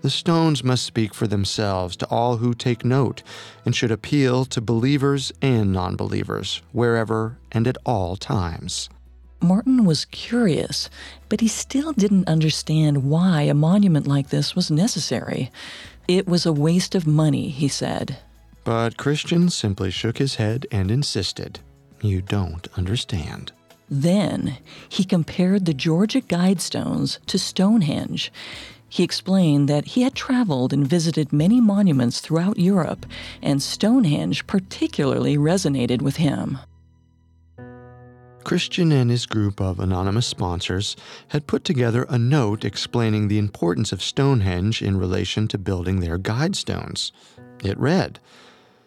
The 0.03 0.11
stones 0.11 0.63
must 0.63 0.85
speak 0.85 1.15
for 1.15 1.27
themselves 1.27 1.97
to 1.97 2.07
all 2.07 2.37
who 2.37 2.55
take 2.55 2.85
note 2.85 3.25
and 3.65 3.75
should 3.75 3.91
appeal 3.91 4.45
to 4.45 4.61
believers 4.61 5.33
and 5.43 5.73
non 5.73 5.97
believers, 5.97 6.63
wherever 6.71 7.39
and 7.51 7.67
at 7.67 7.79
all 7.85 8.17
times. 8.17 8.89
Martin 9.41 9.85
was 9.85 10.07
curious, 10.07 10.89
but 11.29 11.41
he 11.41 11.49
still 11.49 11.93
didn't 11.93 12.29
understand 12.29 13.05
why 13.05 13.43
a 13.43 13.55
monument 13.55 14.07
like 14.07 14.31
this 14.31 14.55
was 14.57 14.71
necessary. 14.71 15.51
It 16.09 16.27
was 16.27 16.47
a 16.47 16.53
waste 16.53 16.95
of 16.95 17.07
money, 17.07 17.49
he 17.49 17.69
said. 17.69 18.19
But 18.65 18.97
Christian 18.97 19.49
simply 19.51 19.91
shook 19.91 20.19
his 20.19 20.37
head 20.37 20.67
and 20.73 20.91
insisted, 20.91 21.61
You 22.01 22.23
don't 22.23 22.67
understand. 22.77 23.53
Then 23.89 24.59
he 24.89 25.05
compared 25.05 25.65
the 25.65 25.75
Georgia 25.75 26.21
Guidestones 26.21 27.25
to 27.27 27.39
Stonehenge. 27.39 28.33
He 28.89 29.03
explained 29.03 29.69
that 29.69 29.87
he 29.87 30.03
had 30.03 30.15
traveled 30.15 30.73
and 30.73 30.87
visited 30.87 31.33
many 31.33 31.61
monuments 31.61 32.21
throughout 32.21 32.59
Europe, 32.59 33.07
and 33.43 33.63
Stonehenge 33.63 34.47
particularly 34.47 35.37
resonated 35.37 36.03
with 36.03 36.17
him. 36.17 36.59
Christian 38.47 38.93
and 38.93 39.11
his 39.11 39.27
group 39.27 39.61
of 39.61 39.81
anonymous 39.81 40.29
sponsors 40.29 40.95
had 41.31 41.49
put 41.49 41.65
together 41.65 42.07
a 42.09 42.17
note 42.17 42.65
explaining 42.65 43.27
the 43.27 43.41
importance 43.41 43.91
of 43.91 44.01
Stonehenge 44.01 44.83
in 44.83 44.99
relation 44.99 45.49
to 45.49 45.59
building 45.59 45.99
their 45.99 46.17
guide 46.17 46.55
stones. 46.55 47.11
It 47.65 47.77
read 47.77 48.21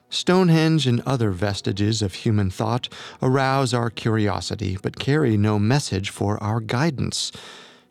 Stonehenge 0.09 0.87
and 0.87 1.01
other 1.01 1.31
vestiges 1.31 2.01
of 2.01 2.13
human 2.13 2.49
thought 2.49 2.87
arouse 3.21 3.73
our 3.73 3.89
curiosity 3.89 4.77
but 4.81 4.97
carry 4.97 5.35
no 5.35 5.59
message 5.59 6.09
for 6.09 6.41
our 6.41 6.61
guidance. 6.61 7.33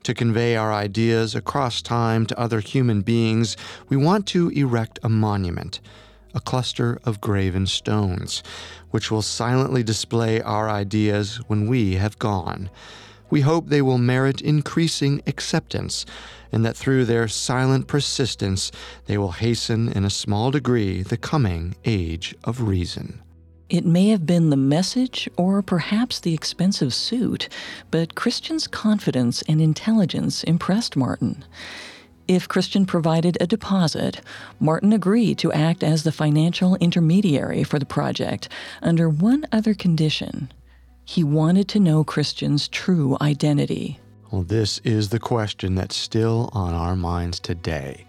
To 0.04 0.14
convey 0.14 0.56
our 0.56 0.72
ideas 0.72 1.34
across 1.34 1.82
time 1.82 2.24
to 2.28 2.40
other 2.40 2.60
human 2.60 3.02
beings, 3.02 3.58
we 3.90 3.96
want 3.98 4.26
to 4.28 4.48
erect 4.48 5.00
a 5.02 5.10
monument 5.10 5.80
a 6.34 6.40
cluster 6.40 6.98
of 7.04 7.20
graven 7.20 7.66
stones, 7.66 8.42
which 8.90 9.10
will 9.10 9.22
silently 9.22 9.82
display 9.82 10.40
our 10.40 10.68
ideas 10.68 11.36
when 11.48 11.66
we 11.66 11.94
have 11.94 12.18
gone. 12.18 12.70
We 13.30 13.42
hope 13.42 13.68
they 13.68 13.82
will 13.82 13.98
merit 13.98 14.40
increasing 14.40 15.22
acceptance, 15.26 16.06
and 16.50 16.64
that 16.64 16.76
through 16.76 17.04
their 17.04 17.28
silent 17.28 17.86
persistence 17.86 18.72
they 19.06 19.18
will 19.18 19.32
hasten 19.32 19.90
in 19.90 20.04
a 20.04 20.10
small 20.10 20.50
degree 20.50 21.02
the 21.02 21.18
coming 21.18 21.74
age 21.84 22.34
of 22.44 22.62
reason. 22.62 23.20
It 23.68 23.84
may 23.84 24.08
have 24.08 24.24
been 24.24 24.48
the 24.48 24.56
message 24.56 25.28
or 25.36 25.60
perhaps 25.60 26.20
the 26.20 26.32
expensive 26.32 26.94
suit, 26.94 27.50
but 27.90 28.14
Christian's 28.14 28.66
confidence 28.66 29.42
and 29.42 29.60
intelligence 29.60 30.42
impressed 30.44 30.96
Martin. 30.96 31.44
If 32.28 32.46
Christian 32.46 32.84
provided 32.84 33.38
a 33.40 33.46
deposit, 33.46 34.20
Martin 34.60 34.92
agreed 34.92 35.38
to 35.38 35.50
act 35.50 35.82
as 35.82 36.02
the 36.02 36.12
financial 36.12 36.76
intermediary 36.76 37.64
for 37.64 37.78
the 37.78 37.86
project 37.86 38.50
under 38.82 39.08
one 39.08 39.46
other 39.50 39.72
condition. 39.72 40.52
He 41.06 41.24
wanted 41.24 41.68
to 41.68 41.80
know 41.80 42.04
Christian's 42.04 42.68
true 42.68 43.16
identity. 43.22 43.98
Well, 44.30 44.42
this 44.42 44.78
is 44.84 45.08
the 45.08 45.18
question 45.18 45.74
that's 45.74 45.96
still 45.96 46.50
on 46.52 46.74
our 46.74 46.94
minds 46.94 47.40
today. 47.40 48.04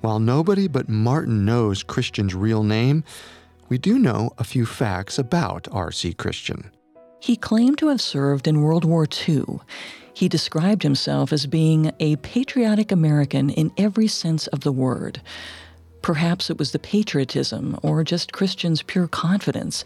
While 0.00 0.20
nobody 0.20 0.68
but 0.68 0.88
Martin 0.88 1.44
knows 1.44 1.82
Christian's 1.82 2.36
real 2.36 2.62
name, 2.62 3.02
we 3.68 3.78
do 3.78 3.98
know 3.98 4.30
a 4.38 4.44
few 4.44 4.64
facts 4.64 5.18
about 5.18 5.66
R.C. 5.72 6.12
Christian. 6.12 6.70
He 7.18 7.34
claimed 7.34 7.78
to 7.78 7.88
have 7.88 8.00
served 8.00 8.46
in 8.46 8.62
World 8.62 8.84
War 8.84 9.08
II. 9.28 9.58
He 10.16 10.30
described 10.30 10.82
himself 10.82 11.30
as 11.30 11.44
being 11.44 11.92
a 12.00 12.16
patriotic 12.16 12.90
American 12.90 13.50
in 13.50 13.70
every 13.76 14.06
sense 14.06 14.46
of 14.46 14.60
the 14.60 14.72
word. 14.72 15.20
Perhaps 16.00 16.48
it 16.48 16.56
was 16.56 16.72
the 16.72 16.78
patriotism 16.78 17.78
or 17.82 18.02
just 18.02 18.32
Christian's 18.32 18.80
pure 18.80 19.08
confidence, 19.08 19.84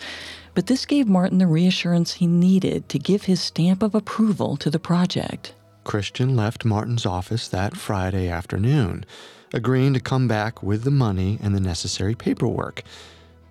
but 0.54 0.68
this 0.68 0.87
gave 0.87 1.08
Martin 1.08 1.38
the 1.38 1.49
reassurance 1.49 2.12
he 2.12 2.28
needed 2.28 2.88
to 2.90 2.99
give 3.00 3.25
his 3.25 3.40
stamp 3.40 3.82
of 3.82 3.92
approval 3.92 4.56
to 4.58 4.70
the 4.70 4.78
project. 4.78 5.52
Christian 5.82 6.37
left 6.37 6.64
Martin's 6.64 7.04
office 7.04 7.49
that 7.49 7.76
Friday 7.76 8.28
afternoon, 8.28 9.04
agreeing 9.52 9.94
to 9.94 10.00
come 10.00 10.28
back 10.28 10.62
with 10.62 10.84
the 10.84 10.92
money 10.92 11.40
and 11.42 11.56
the 11.56 11.60
necessary 11.60 12.14
paperwork. 12.14 12.84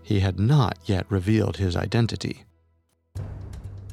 He 0.01 0.21
had 0.21 0.39
not 0.39 0.77
yet 0.85 1.05
revealed 1.09 1.57
his 1.57 1.75
identity. 1.75 2.45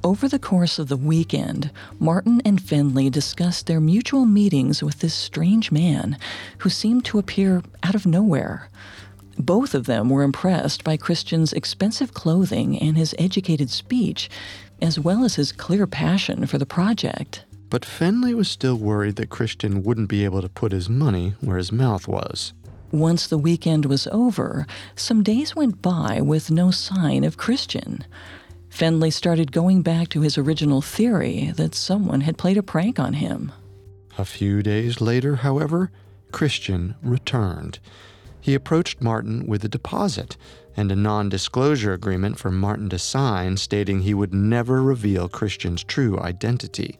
Over 0.06 0.28
the 0.28 0.38
course 0.38 0.78
of 0.78 0.86
the 0.86 0.96
weekend, 0.96 1.72
Martin 1.98 2.40
and 2.44 2.62
Fendley 2.62 3.10
discussed 3.10 3.66
their 3.66 3.80
mutual 3.80 4.25
meetings 4.25 4.80
with 4.80 5.00
this 5.00 5.12
strange 5.12 5.72
man 5.72 6.16
who 6.58 6.70
seemed 6.70 7.04
to 7.06 7.18
appear 7.18 7.60
out 7.82 7.96
of 7.96 8.06
nowhere. 8.06 8.68
Both 9.36 9.75
of 9.75 9.86
them 9.86 10.08
were 10.08 10.22
impressed 10.22 10.84
by 10.84 10.96
Christian's 10.96 11.52
expensive 11.52 12.14
clothing 12.14 12.78
and 12.78 12.96
his 12.96 13.16
educated 13.18 13.68
speech, 13.68 14.30
as 14.80 14.96
well 14.96 15.25
as 15.25 15.34
his 15.34 15.50
clear 15.50 15.88
passion 15.88 16.46
for 16.46 16.58
the 16.58 16.64
project. 16.64 17.44
But 17.68 17.82
Fendley 17.82 18.32
was 18.32 18.48
still 18.48 18.76
worried 18.76 19.16
that 19.16 19.28
Christian 19.28 19.82
wouldn't 19.82 20.08
be 20.08 20.22
able 20.25 20.40
to 20.40 20.48
put 20.48 20.70
his 20.70 20.88
money 20.88 21.34
where 21.40 21.56
his 21.56 21.72
mouth 21.72 22.06
was. 22.06 22.52
Once 22.92 23.26
the 23.26 23.38
weekend 23.38 23.86
was 23.86 24.06
over, 24.12 24.68
some 24.94 25.25
days 25.25 25.56
went 25.56 25.82
by 25.82 26.20
with 26.20 26.48
no 26.48 26.70
sign 26.70 27.25
of 27.25 27.36
Christian. 27.36 28.04
Fendley 28.76 29.11
started 29.11 29.52
going 29.52 29.80
back 29.80 30.11
to 30.11 30.21
his 30.21 30.37
original 30.37 30.83
theory 30.83 31.50
that 31.56 31.75
someone 31.75 32.21
had 32.21 32.37
played 32.37 32.59
a 32.59 32.62
prank 32.62 33.00
on 33.00 33.14
him. 33.14 33.50
A 34.18 34.25
few 34.26 34.62
days 34.62 35.00
later, 35.00 35.37
however, 35.37 35.90
Christian 36.30 36.95
returned. 37.02 37.78
He 38.38 38.52
approached 38.52 39.00
Martin 39.00 39.47
with 39.47 39.64
a 39.64 39.68
deposit 39.68 40.37
and 40.76 40.92
a 40.92 40.97
non 40.97 41.30
disclosure 41.30 41.95
agreement 41.95 42.38
for 42.38 42.50
Martin 42.50 42.90
to 42.90 42.99
sign 42.99 43.56
stating 43.56 44.00
he 44.00 44.12
would 44.12 44.35
never 44.35 44.83
reveal 44.83 45.26
Christian's 45.26 45.83
true 45.83 46.21
identity. 46.21 46.99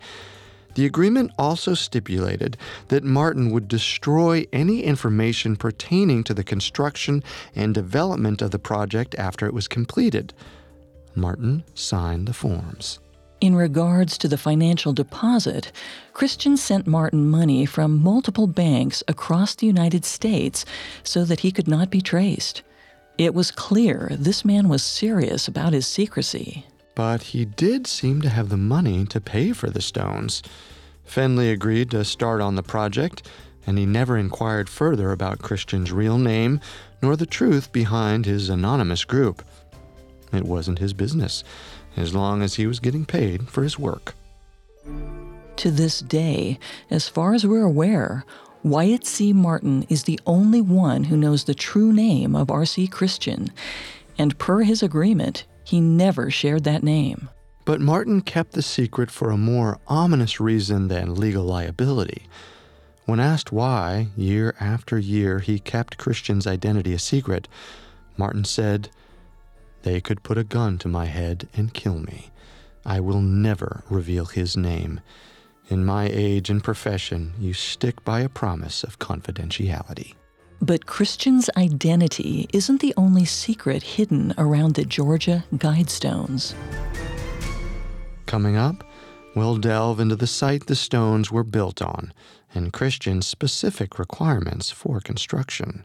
The 0.76 0.87
agreement 0.87 1.30
also 1.38 1.75
stipulated 1.75 2.56
that 2.88 3.04
Martin 3.04 3.50
would 3.50 3.68
destroy 3.68 4.47
any 4.50 4.83
information 4.83 5.56
pertaining 5.56 6.25
to 6.25 6.33
the 6.33 6.45
construction 6.45 7.23
and 7.54 7.75
development 7.75 8.40
of 8.40 8.50
the 8.50 8.59
project 8.59 9.14
after 9.18 9.45
it 9.45 9.52
was 9.52 9.68
completed. 9.68 10.33
Martin 11.16 11.64
signed 11.75 12.28
the 12.28 12.35
forms. 12.35 12.99
In 13.40 13.54
regards 13.54 14.16
to 14.18 14.28
the 14.28 14.38
financial 14.38 14.92
deposit, 14.92 15.70
Christian 16.14 16.56
sent 16.56 16.87
Martin 16.87 17.28
money 17.28 17.66
from 17.66 18.02
multiple 18.02 18.46
banks 18.46 19.02
across 19.08 19.54
the 19.54 19.66
United 19.66 20.04
States 20.04 20.64
so 21.02 21.25
that 21.25 21.40
he 21.40 21.52
could 21.52 21.68
not 21.68 21.90
be 21.90 22.00
traced. 22.00 22.62
It 23.18 23.35
was 23.35 23.50
clear 23.50 24.11
this 24.12 24.44
man 24.44 24.68
was 24.68 24.82
serious 24.82 25.49
about 25.49 25.75
his 25.75 25.87
secrecy. 25.87 26.66
But 26.94 27.23
he 27.23 27.44
did 27.44 27.87
seem 27.87 28.23
to 28.23 28.30
have 28.30 28.49
the 28.49 28.56
money 28.56 29.04
to 29.06 29.20
pay 29.20 29.52
for 29.52 29.68
the 29.68 29.82
stones. 29.82 30.42
Fendley 31.06 31.52
agreed 31.52 31.90
to 31.90 32.04
start 32.04 32.40
on 32.40 32.54
the 32.54 32.62
project, 32.62 33.28
and 33.67 33.78
he 33.78 33.84
never 33.84 34.17
inquired 34.17 34.69
further 34.69 35.12
about 35.12 35.40
Christian's 35.40 35.93
real 35.93 36.19
name 36.19 36.60
nor 37.02 37.17
the 37.17 37.26
truth 37.26 37.71
behind 37.73 38.25
his 38.25 38.49
anonymous 38.49 39.04
group. 39.04 39.43
It 40.32 40.45
wasn't 40.45 40.78
his 40.78 40.93
business, 40.93 41.45
as 41.97 42.15
long 42.15 42.43
as 42.43 42.54
he 42.54 42.67
was 42.67 42.80
getting 42.80 43.04
paid 43.04 43.49
for 43.49 43.62
his 43.62 43.78
work. 43.78 44.15
To 45.56 45.71
this 45.71 46.00
day, 46.00 46.58
as 46.91 47.08
far 47.08 47.34
as 47.34 47.47
we're 47.47 47.62
aware, 47.62 48.25
Wyatt 48.62 49.06
C. 49.06 49.32
Martin 49.32 49.86
is 49.89 50.02
the 50.02 50.21
only 50.26 50.60
one 50.60 51.04
who 51.04 51.17
knows 51.17 51.45
the 51.45 51.54
true 51.54 51.93
name 51.93 52.34
of 52.34 52.50
R.C. 52.50 52.89
Christian, 52.89 53.52
and 54.19 54.39
per 54.39 54.62
his 54.62 54.82
agreement, 54.82 55.45
he 55.65 55.80
never 55.80 56.30
shared 56.30 56.65
that 56.65 56.82
name. 56.82 57.28
But 57.65 57.80
Martin 57.80 58.21
kept 58.21 58.52
the 58.52 58.62
secret 58.62 59.10
for 59.10 59.30
a 59.30 59.36
more 59.36 59.78
ominous 59.89 60.41
reason 60.41 60.89
than 60.89 61.15
legal 61.15 61.45
liability. 61.45 62.26
When 63.06 63.21
asked 63.21 63.52
why, 63.52 64.08
year 64.17 64.54
after 64.60 64.99
year, 64.99 65.39
he 65.39 65.58
kept 65.58 65.99
Christian's 65.99 66.47
identity 66.47 66.93
a 66.93 66.99
secret, 66.99 67.47
Martin 68.17 68.45
said, 68.45 68.89
they 69.86 70.00
could 70.00 70.25
put 70.25 70.36
a 70.36 70.42
gun 70.42 70.76
to 70.76 70.88
my 70.88 71.04
head 71.04 71.49
and 71.54 71.72
kill 71.72 72.00
me. 72.00 72.28
I 72.84 72.99
will 72.99 73.20
never 73.20 73.84
reveal 73.88 74.25
his 74.25 74.56
name. 74.56 75.00
In 75.68 75.84
my 75.84 76.10
age 76.12 76.50
and 76.50 76.62
profession, 76.62 77.34
you 77.38 77.52
stick 77.52 78.04
by 78.04 78.22
a 78.22 78.28
promise 78.28 78.82
of 78.82 78.99
confidentiality. 78.99 80.14
But 80.60 80.86
Christian's 80.86 81.49
identity 81.56 82.49
isn't 82.52 82.80
the 82.80 82.94
only 82.96 83.25
secret 83.25 83.84
hidden 83.84 84.34
around 84.36 84.75
the 84.75 84.84
Georgia 84.84 85.44
Guidestones. 85.54 86.54
Coming 88.26 88.56
up, 88.56 88.82
we'll 89.36 89.56
delve 89.56 90.00
into 90.00 90.16
the 90.16 90.26
site 90.26 90.66
the 90.66 90.75
stones 90.75 91.30
were 91.30 91.44
built 91.44 91.80
on 91.80 92.12
and 92.52 92.72
Christian's 92.72 93.28
specific 93.28 94.00
requirements 94.00 94.72
for 94.72 94.99
construction. 94.99 95.84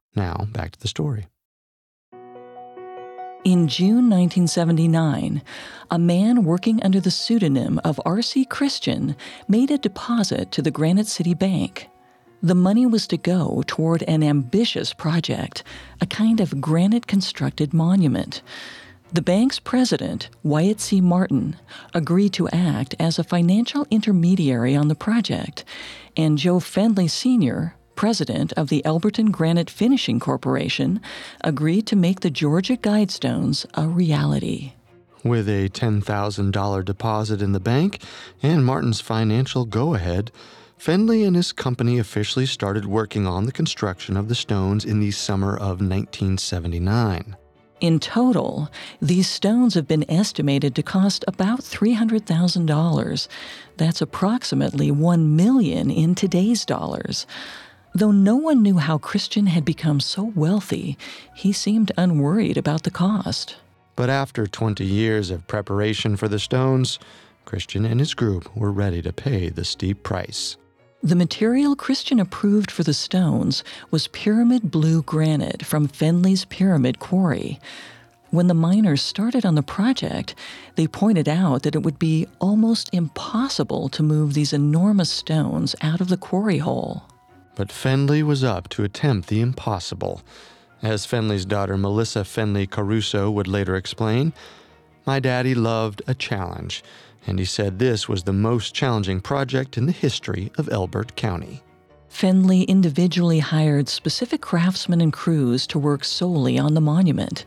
Now, 0.15 0.47
back 0.51 0.71
to 0.71 0.79
the 0.79 0.87
story. 0.87 1.27
In 3.43 3.67
June 3.67 4.07
1979, 4.07 5.41
a 5.89 5.97
man 5.97 6.43
working 6.43 6.83
under 6.83 6.99
the 6.99 7.09
pseudonym 7.09 7.81
of 7.83 7.99
R.C. 8.05 8.45
Christian 8.45 9.15
made 9.47 9.71
a 9.71 9.79
deposit 9.79 10.51
to 10.51 10.61
the 10.61 10.69
Granite 10.69 11.07
City 11.07 11.33
Bank. 11.33 11.89
The 12.43 12.53
money 12.53 12.85
was 12.85 13.07
to 13.07 13.17
go 13.17 13.63
toward 13.65 14.03
an 14.03 14.21
ambitious 14.21 14.93
project, 14.93 15.63
a 15.99 16.05
kind 16.05 16.39
of 16.39 16.61
granite 16.61 17.07
constructed 17.07 17.73
monument. 17.73 18.43
The 19.11 19.23
bank's 19.23 19.59
president, 19.59 20.29
Wyatt 20.43 20.79
C. 20.79 21.01
Martin, 21.01 21.55
agreed 21.95 22.33
to 22.33 22.47
act 22.49 22.93
as 22.99 23.17
a 23.17 23.23
financial 23.23 23.87
intermediary 23.89 24.75
on 24.75 24.87
the 24.87 24.95
project, 24.95 25.65
and 26.15 26.37
Joe 26.37 26.59
Fendley 26.59 27.09
Sr., 27.09 27.75
president 28.01 28.51
of 28.53 28.69
the 28.69 28.81
Elberton 28.83 29.31
Granite 29.31 29.69
Finishing 29.69 30.19
Corporation, 30.19 30.99
agreed 31.41 31.85
to 31.85 31.95
make 31.95 32.21
the 32.21 32.31
Georgia 32.31 32.75
Guidestones 32.75 33.63
a 33.75 33.87
reality. 33.87 34.73
With 35.23 35.47
a 35.47 35.69
$10,000 35.69 36.83
deposit 36.83 37.43
in 37.43 37.51
the 37.51 37.59
bank 37.59 38.01
and 38.41 38.65
Martin's 38.65 39.01
financial 39.01 39.65
go 39.65 39.93
ahead, 39.93 40.31
Fendley 40.79 41.27
and 41.27 41.35
his 41.35 41.51
company 41.51 41.99
officially 41.99 42.47
started 42.47 42.87
working 42.87 43.27
on 43.27 43.45
the 43.45 43.51
construction 43.51 44.17
of 44.17 44.29
the 44.29 44.33
stones 44.33 44.83
in 44.83 44.99
the 44.99 45.11
summer 45.11 45.55
of 45.55 45.79
1979. 45.79 47.35
In 47.81 47.99
total, 47.99 48.71
these 48.99 49.29
stones 49.29 49.75
have 49.75 49.87
been 49.87 50.09
estimated 50.09 50.73
to 50.73 50.81
cost 50.81 51.23
about 51.27 51.59
$300,000. 51.59 53.27
That's 53.77 54.01
approximately 54.01 54.89
1 54.89 55.35
million 55.35 55.91
in 55.91 56.15
today's 56.15 56.65
dollars. 56.65 57.27
Though 57.93 58.11
no 58.11 58.37
one 58.37 58.61
knew 58.61 58.77
how 58.77 58.97
Christian 58.97 59.47
had 59.47 59.65
become 59.65 59.99
so 59.99 60.31
wealthy, 60.33 60.97
he 61.35 61.51
seemed 61.51 61.91
unworried 61.97 62.57
about 62.57 62.83
the 62.83 62.91
cost. 62.91 63.57
But 63.97 64.09
after 64.09 64.47
20 64.47 64.85
years 64.85 65.29
of 65.29 65.47
preparation 65.47 66.15
for 66.15 66.29
the 66.29 66.39
stones, 66.39 66.99
Christian 67.43 67.85
and 67.85 67.99
his 67.99 68.13
group 68.13 68.55
were 68.55 68.71
ready 68.71 69.01
to 69.01 69.11
pay 69.11 69.49
the 69.49 69.65
steep 69.65 70.03
price. 70.03 70.55
The 71.03 71.17
material 71.17 71.75
Christian 71.75 72.19
approved 72.19 72.71
for 72.71 72.83
the 72.83 72.93
stones 72.93 73.63
was 73.89 74.07
pyramid 74.07 74.71
blue 74.71 75.01
granite 75.01 75.65
from 75.65 75.87
Fendley's 75.87 76.45
Pyramid 76.45 76.99
Quarry. 76.99 77.59
When 78.29 78.47
the 78.47 78.53
miners 78.53 79.01
started 79.01 79.45
on 79.45 79.55
the 79.55 79.63
project, 79.63 80.35
they 80.75 80.87
pointed 80.87 81.27
out 81.27 81.63
that 81.63 81.75
it 81.75 81.83
would 81.83 81.99
be 81.99 82.27
almost 82.39 82.89
impossible 82.93 83.89
to 83.89 84.03
move 84.03 84.33
these 84.33 84.53
enormous 84.53 85.09
stones 85.09 85.75
out 85.81 85.99
of 85.99 86.07
the 86.07 86.17
quarry 86.17 86.59
hole. 86.59 87.03
But 87.61 87.69
Fendley 87.69 88.23
was 88.23 88.43
up 88.43 88.69
to 88.69 88.83
attempt 88.83 89.27
the 89.27 89.39
impossible. 89.39 90.23
As 90.81 91.05
Fendley's 91.05 91.45
daughter 91.45 91.77
Melissa 91.77 92.21
Fendley 92.23 92.67
Caruso 92.67 93.29
would 93.29 93.47
later 93.47 93.75
explain, 93.75 94.33
my 95.05 95.19
daddy 95.19 95.53
loved 95.53 96.01
a 96.07 96.15
challenge, 96.15 96.83
and 97.27 97.37
he 97.37 97.45
said 97.45 97.77
this 97.77 98.09
was 98.09 98.23
the 98.23 98.33
most 98.33 98.73
challenging 98.73 99.21
project 99.21 99.77
in 99.77 99.85
the 99.85 99.91
history 99.91 100.51
of 100.57 100.69
Elbert 100.69 101.15
County. 101.15 101.61
Fendley 102.09 102.67
individually 102.67 103.37
hired 103.37 103.87
specific 103.87 104.41
craftsmen 104.41 104.99
and 104.99 105.13
crews 105.13 105.67
to 105.67 105.77
work 105.77 106.03
solely 106.03 106.57
on 106.57 106.73
the 106.73 106.81
monument. 106.81 107.45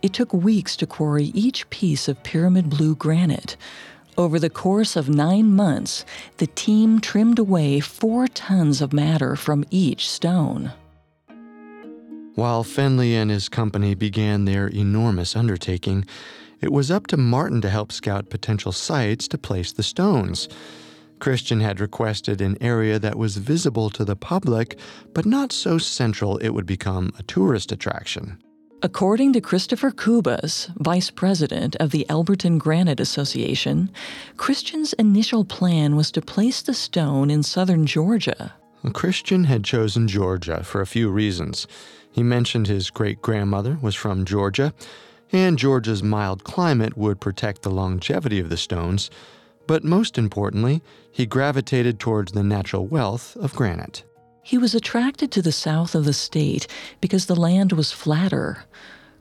It 0.00 0.14
took 0.14 0.32
weeks 0.32 0.74
to 0.76 0.86
quarry 0.86 1.24
each 1.34 1.68
piece 1.68 2.08
of 2.08 2.22
pyramid 2.22 2.70
blue 2.70 2.94
granite. 2.94 3.58
Over 4.16 4.38
the 4.38 4.50
course 4.50 4.94
of 4.94 5.08
nine 5.08 5.56
months, 5.56 6.04
the 6.36 6.46
team 6.46 7.00
trimmed 7.00 7.40
away 7.40 7.80
four 7.80 8.28
tons 8.28 8.80
of 8.80 8.92
matter 8.92 9.34
from 9.34 9.64
each 9.70 10.08
stone. 10.08 10.72
While 12.36 12.62
Fendley 12.62 13.12
and 13.12 13.30
his 13.30 13.48
company 13.48 13.94
began 13.94 14.44
their 14.44 14.68
enormous 14.68 15.34
undertaking, 15.34 16.04
it 16.60 16.70
was 16.70 16.90
up 16.90 17.08
to 17.08 17.16
Martin 17.16 17.60
to 17.62 17.70
help 17.70 17.90
scout 17.90 18.30
potential 18.30 18.70
sites 18.70 19.26
to 19.28 19.38
place 19.38 19.72
the 19.72 19.82
stones. 19.82 20.48
Christian 21.18 21.60
had 21.60 21.80
requested 21.80 22.40
an 22.40 22.56
area 22.60 23.00
that 23.00 23.18
was 23.18 23.36
visible 23.36 23.90
to 23.90 24.04
the 24.04 24.16
public, 24.16 24.78
but 25.12 25.26
not 25.26 25.52
so 25.52 25.78
central 25.78 26.36
it 26.38 26.50
would 26.50 26.66
become 26.66 27.12
a 27.18 27.22
tourist 27.24 27.72
attraction. 27.72 28.38
According 28.84 29.32
to 29.32 29.40
Christopher 29.40 29.90
Kubas, 29.90 30.68
vice 30.76 31.10
president 31.10 31.74
of 31.76 31.90
the 31.90 32.04
Elberton 32.10 32.58
Granite 32.58 33.00
Association, 33.00 33.90
Christian's 34.36 34.92
initial 34.92 35.42
plan 35.42 35.96
was 35.96 36.12
to 36.12 36.20
place 36.20 36.60
the 36.60 36.74
stone 36.74 37.30
in 37.30 37.42
southern 37.42 37.86
Georgia. 37.86 38.52
Christian 38.92 39.44
had 39.44 39.64
chosen 39.64 40.06
Georgia 40.06 40.62
for 40.62 40.82
a 40.82 40.86
few 40.86 41.08
reasons. 41.08 41.66
He 42.12 42.22
mentioned 42.22 42.66
his 42.66 42.90
great 42.90 43.22
grandmother 43.22 43.78
was 43.80 43.94
from 43.94 44.26
Georgia, 44.26 44.74
and 45.32 45.58
Georgia's 45.58 46.02
mild 46.02 46.44
climate 46.44 46.94
would 46.94 47.22
protect 47.22 47.62
the 47.62 47.70
longevity 47.70 48.38
of 48.38 48.50
the 48.50 48.58
stones. 48.58 49.10
But 49.66 49.82
most 49.82 50.18
importantly, 50.18 50.82
he 51.10 51.24
gravitated 51.24 51.98
towards 51.98 52.32
the 52.32 52.42
natural 52.42 52.86
wealth 52.86 53.34
of 53.36 53.54
granite. 53.54 54.04
He 54.46 54.58
was 54.58 54.74
attracted 54.74 55.32
to 55.32 55.42
the 55.42 55.52
south 55.52 55.94
of 55.94 56.04
the 56.04 56.12
state 56.12 56.66
because 57.00 57.24
the 57.24 57.34
land 57.34 57.72
was 57.72 57.92
flatter. 57.92 58.64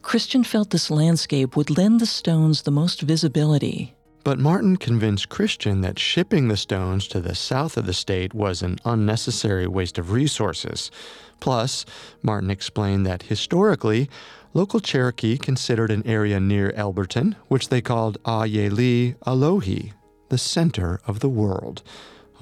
Christian 0.02 0.44
felt 0.44 0.70
this 0.70 0.92
landscape 0.92 1.56
would 1.56 1.70
lend 1.70 2.02
the 2.02 2.06
stones 2.06 2.64
the 2.64 2.72
most 2.72 3.02
visibility. 3.02 3.96
But 4.26 4.38
Martin 4.38 4.76
convinced 4.76 5.30
Christian 5.30 5.80
that 5.80 5.98
shipping 5.98 6.50
the 6.50 6.58
stones 6.58 7.08
to 7.08 7.22
the 7.22 7.36
south 7.36 7.78
of 7.78 7.86
the 7.86 7.94
state 7.94 8.34
was 8.34 8.62
an 8.62 8.80
unnecessary 8.84 9.66
waste 9.66 9.98
of 9.98 10.12
resources. 10.12 10.92
Plus, 11.40 11.86
Martin 12.22 12.52
explained 12.52 13.06
that 13.06 13.24
historically, 13.24 14.10
local 14.54 14.82
Cherokee 14.82 15.38
considered 15.38 15.90
an 15.90 16.06
area 16.06 16.42
near 16.42 16.74
Elberton, 16.74 17.38
which 17.48 17.70
they 17.70 17.80
called 17.82 18.22
Ayeli 18.24 19.16
Alohi, 19.26 19.94
the 20.28 20.38
center 20.38 21.00
of 21.08 21.22
the 21.22 21.30
world. 21.30 21.82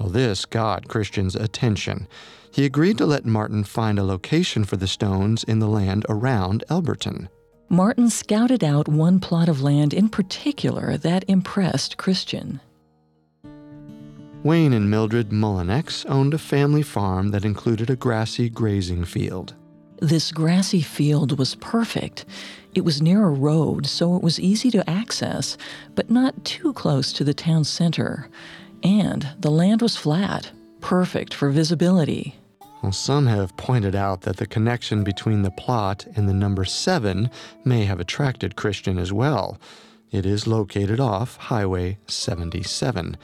Well, 0.00 0.08
this 0.08 0.44
got 0.46 0.88
Christian's 0.88 1.36
attention. 1.36 2.08
He 2.52 2.66
agreed 2.66 2.98
to 2.98 3.06
let 3.06 3.24
Martin 3.24 3.64
find 3.64 3.98
a 3.98 4.04
location 4.04 4.64
for 4.64 4.76
the 4.76 4.86
stones 4.86 5.42
in 5.44 5.58
the 5.58 5.68
land 5.68 6.04
around 6.10 6.64
Elberton. 6.68 7.28
Martin 7.70 8.10
scouted 8.10 8.62
out 8.62 8.86
one 8.88 9.18
plot 9.18 9.48
of 9.48 9.62
land 9.62 9.94
in 9.94 10.10
particular 10.10 10.98
that 10.98 11.24
impressed 11.28 11.96
Christian. 11.96 12.60
Wayne 14.42 14.74
and 14.74 14.90
Mildred 14.90 15.30
Mullenix 15.30 16.04
owned 16.10 16.34
a 16.34 16.38
family 16.38 16.82
farm 16.82 17.30
that 17.30 17.46
included 17.46 17.88
a 17.88 17.96
grassy 17.96 18.50
grazing 18.50 19.06
field. 19.06 19.54
This 20.00 20.30
grassy 20.30 20.82
field 20.82 21.38
was 21.38 21.54
perfect. 21.54 22.26
It 22.74 22.84
was 22.84 23.00
near 23.00 23.24
a 23.24 23.30
road, 23.30 23.86
so 23.86 24.14
it 24.16 24.22
was 24.22 24.38
easy 24.38 24.70
to 24.72 24.90
access, 24.90 25.56
but 25.94 26.10
not 26.10 26.44
too 26.44 26.74
close 26.74 27.14
to 27.14 27.24
the 27.24 27.32
town 27.32 27.64
center. 27.64 28.28
And 28.82 29.26
the 29.38 29.50
land 29.50 29.80
was 29.80 29.96
flat, 29.96 30.50
perfect 30.80 31.32
for 31.32 31.48
visibility. 31.48 32.34
Well, 32.82 32.92
some 32.92 33.26
have 33.26 33.56
pointed 33.56 33.94
out 33.94 34.22
that 34.22 34.38
the 34.38 34.46
connection 34.46 35.04
between 35.04 35.42
the 35.42 35.52
plot 35.52 36.04
and 36.16 36.28
the 36.28 36.34
number 36.34 36.64
7 36.64 37.30
may 37.64 37.84
have 37.84 38.00
attracted 38.00 38.56
Christian 38.56 38.98
as 38.98 39.12
well. 39.12 39.60
It 40.10 40.26
is 40.26 40.48
located 40.48 40.98
off 40.98 41.36
Highway 41.36 41.98
77. 42.08 43.16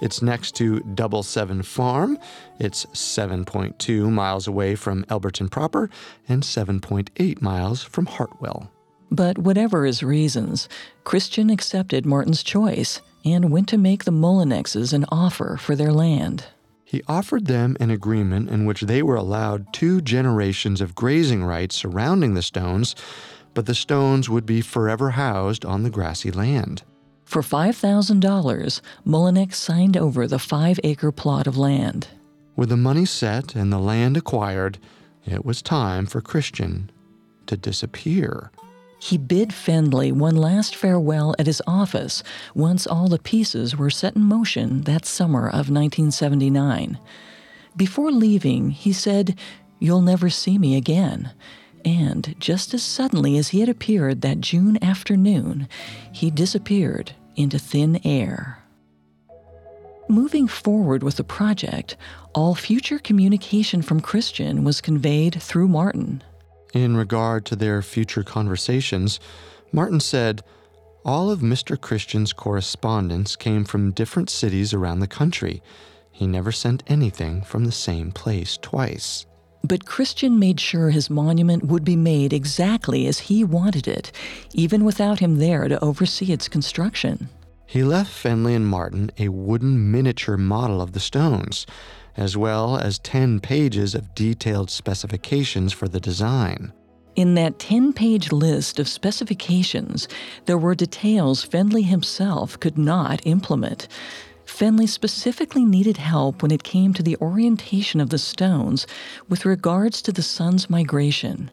It's 0.00 0.22
next 0.22 0.54
to 0.56 0.80
Double 0.80 1.24
Seven 1.24 1.62
Farm. 1.62 2.18
It's 2.58 2.86
7.2 2.86 4.10
miles 4.10 4.46
away 4.46 4.76
from 4.76 5.04
Elberton 5.06 5.50
proper 5.50 5.90
and 6.28 6.42
7.8 6.44 7.42
miles 7.42 7.82
from 7.82 8.06
Hartwell. 8.06 8.70
But 9.10 9.38
whatever 9.38 9.84
his 9.84 10.04
reasons, 10.04 10.68
Christian 11.02 11.50
accepted 11.50 12.06
Martin's 12.06 12.44
choice 12.44 13.02
and 13.24 13.50
went 13.50 13.68
to 13.68 13.76
make 13.76 14.04
the 14.04 14.12
Mullenixes 14.12 14.92
an 14.92 15.04
offer 15.10 15.56
for 15.56 15.74
their 15.74 15.92
land. 15.92 16.46
He 16.90 17.04
offered 17.06 17.46
them 17.46 17.76
an 17.78 17.90
agreement 17.90 18.48
in 18.48 18.64
which 18.64 18.80
they 18.80 19.00
were 19.00 19.14
allowed 19.14 19.72
two 19.72 20.00
generations 20.00 20.80
of 20.80 20.96
grazing 20.96 21.44
rights 21.44 21.76
surrounding 21.76 22.34
the 22.34 22.42
stones, 22.42 22.96
but 23.54 23.66
the 23.66 23.76
stones 23.76 24.28
would 24.28 24.44
be 24.44 24.60
forever 24.60 25.10
housed 25.10 25.64
on 25.64 25.84
the 25.84 25.90
grassy 25.90 26.32
land. 26.32 26.82
For 27.24 27.42
$5,000, 27.42 28.80
Mullenix 29.04 29.54
signed 29.54 29.96
over 29.96 30.26
the 30.26 30.40
five 30.40 30.80
acre 30.82 31.12
plot 31.12 31.46
of 31.46 31.56
land. 31.56 32.08
With 32.56 32.70
the 32.70 32.76
money 32.76 33.04
set 33.04 33.54
and 33.54 33.72
the 33.72 33.78
land 33.78 34.16
acquired, 34.16 34.80
it 35.24 35.44
was 35.44 35.62
time 35.62 36.06
for 36.06 36.20
Christian 36.20 36.90
to 37.46 37.56
disappear. 37.56 38.50
He 39.00 39.16
bid 39.16 39.48
Fendley 39.48 40.12
one 40.12 40.36
last 40.36 40.76
farewell 40.76 41.34
at 41.38 41.46
his 41.46 41.62
office 41.66 42.22
once 42.54 42.86
all 42.86 43.08
the 43.08 43.18
pieces 43.18 43.74
were 43.74 43.88
set 43.88 44.14
in 44.14 44.22
motion 44.22 44.82
that 44.82 45.06
summer 45.06 45.46
of 45.46 45.70
1979. 45.70 46.98
Before 47.76 48.12
leaving, 48.12 48.70
he 48.70 48.92
said, 48.92 49.38
You'll 49.78 50.02
never 50.02 50.28
see 50.28 50.58
me 50.58 50.76
again. 50.76 51.30
And 51.82 52.34
just 52.38 52.74
as 52.74 52.82
suddenly 52.82 53.38
as 53.38 53.48
he 53.48 53.60
had 53.60 53.70
appeared 53.70 54.20
that 54.20 54.42
June 54.42 54.78
afternoon, 54.84 55.66
he 56.12 56.30
disappeared 56.30 57.12
into 57.36 57.58
thin 57.58 58.00
air. 58.04 58.58
Moving 60.08 60.46
forward 60.46 61.02
with 61.02 61.16
the 61.16 61.24
project, 61.24 61.96
all 62.34 62.54
future 62.54 62.98
communication 62.98 63.80
from 63.80 64.00
Christian 64.00 64.62
was 64.62 64.82
conveyed 64.82 65.40
through 65.40 65.68
Martin. 65.68 66.22
In 66.72 66.96
regard 66.96 67.44
to 67.46 67.56
their 67.56 67.82
future 67.82 68.22
conversations, 68.22 69.18
Martin 69.72 70.00
said, 70.00 70.42
All 71.04 71.30
of 71.30 71.40
Mr. 71.40 71.80
Christian's 71.80 72.32
correspondence 72.32 73.34
came 73.34 73.64
from 73.64 73.92
different 73.92 74.30
cities 74.30 74.72
around 74.72 75.00
the 75.00 75.06
country. 75.06 75.62
He 76.12 76.26
never 76.26 76.52
sent 76.52 76.84
anything 76.86 77.42
from 77.42 77.64
the 77.64 77.72
same 77.72 78.12
place 78.12 78.56
twice. 78.60 79.26
But 79.62 79.84
Christian 79.84 80.38
made 80.38 80.60
sure 80.60 80.90
his 80.90 81.10
monument 81.10 81.64
would 81.64 81.84
be 81.84 81.96
made 81.96 82.32
exactly 82.32 83.06
as 83.06 83.18
he 83.18 83.44
wanted 83.44 83.86
it, 83.86 84.12
even 84.52 84.84
without 84.84 85.18
him 85.18 85.36
there 85.36 85.68
to 85.68 85.82
oversee 85.84 86.32
its 86.32 86.48
construction. 86.48 87.28
He 87.66 87.84
left 87.84 88.10
Fendley 88.10 88.56
and 88.56 88.66
Martin 88.66 89.10
a 89.18 89.28
wooden 89.28 89.90
miniature 89.90 90.36
model 90.36 90.80
of 90.80 90.92
the 90.92 91.00
stones, 91.00 91.66
as 92.16 92.36
well 92.36 92.76
as 92.76 92.98
10 92.98 93.40
pages 93.40 93.94
of 93.94 94.14
detailed 94.14 94.70
specifications 94.70 95.72
for 95.72 95.88
the 95.88 96.00
design. 96.00 96.72
In 97.16 97.34
that 97.34 97.58
10 97.58 97.92
page 97.92 98.32
list 98.32 98.78
of 98.78 98.88
specifications, 98.88 100.08
there 100.46 100.58
were 100.58 100.74
details 100.74 101.44
Fendley 101.44 101.84
himself 101.84 102.58
could 102.60 102.78
not 102.78 103.20
implement. 103.26 103.88
Fendley 104.46 104.88
specifically 104.88 105.64
needed 105.64 105.96
help 105.96 106.42
when 106.42 106.50
it 106.50 106.62
came 106.62 106.92
to 106.94 107.02
the 107.02 107.16
orientation 107.16 108.00
of 108.00 108.10
the 108.10 108.18
stones 108.18 108.86
with 109.28 109.44
regards 109.44 110.02
to 110.02 110.12
the 110.12 110.22
sun's 110.22 110.68
migration. 110.68 111.50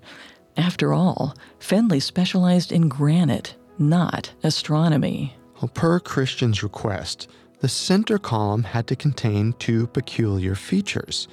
After 0.58 0.94
all, 0.94 1.36
Fendley 1.60 2.02
specialized 2.02 2.72
in 2.72 2.88
granite, 2.88 3.56
not 3.78 4.32
astronomy. 4.44 5.36
Well, 5.62 5.70
per 5.70 6.00
Christian's 6.00 6.64
request, 6.64 7.28
the 7.60 7.68
center 7.68 8.18
column 8.18 8.64
had 8.64 8.88
to 8.88 8.96
contain 8.96 9.54
two 9.54 9.88
peculiar 9.88 10.56
features. 10.56 11.28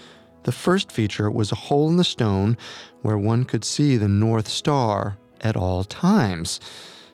The 0.45 0.53
first 0.53 0.91
feature 0.91 1.31
was 1.31 1.53
a 1.53 1.57
hole 1.57 1.89
in 1.89 1.97
the 1.97 2.05
stone 2.05 2.57
where 3.03 3.19
one 3.19 3.45
could 3.45 3.65
see 3.65 3.97
the 3.97 4.09
North 4.09 4.49
Star 4.49 5.19
at 5.41 5.57
all 5.57 5.85
times. 5.85 6.61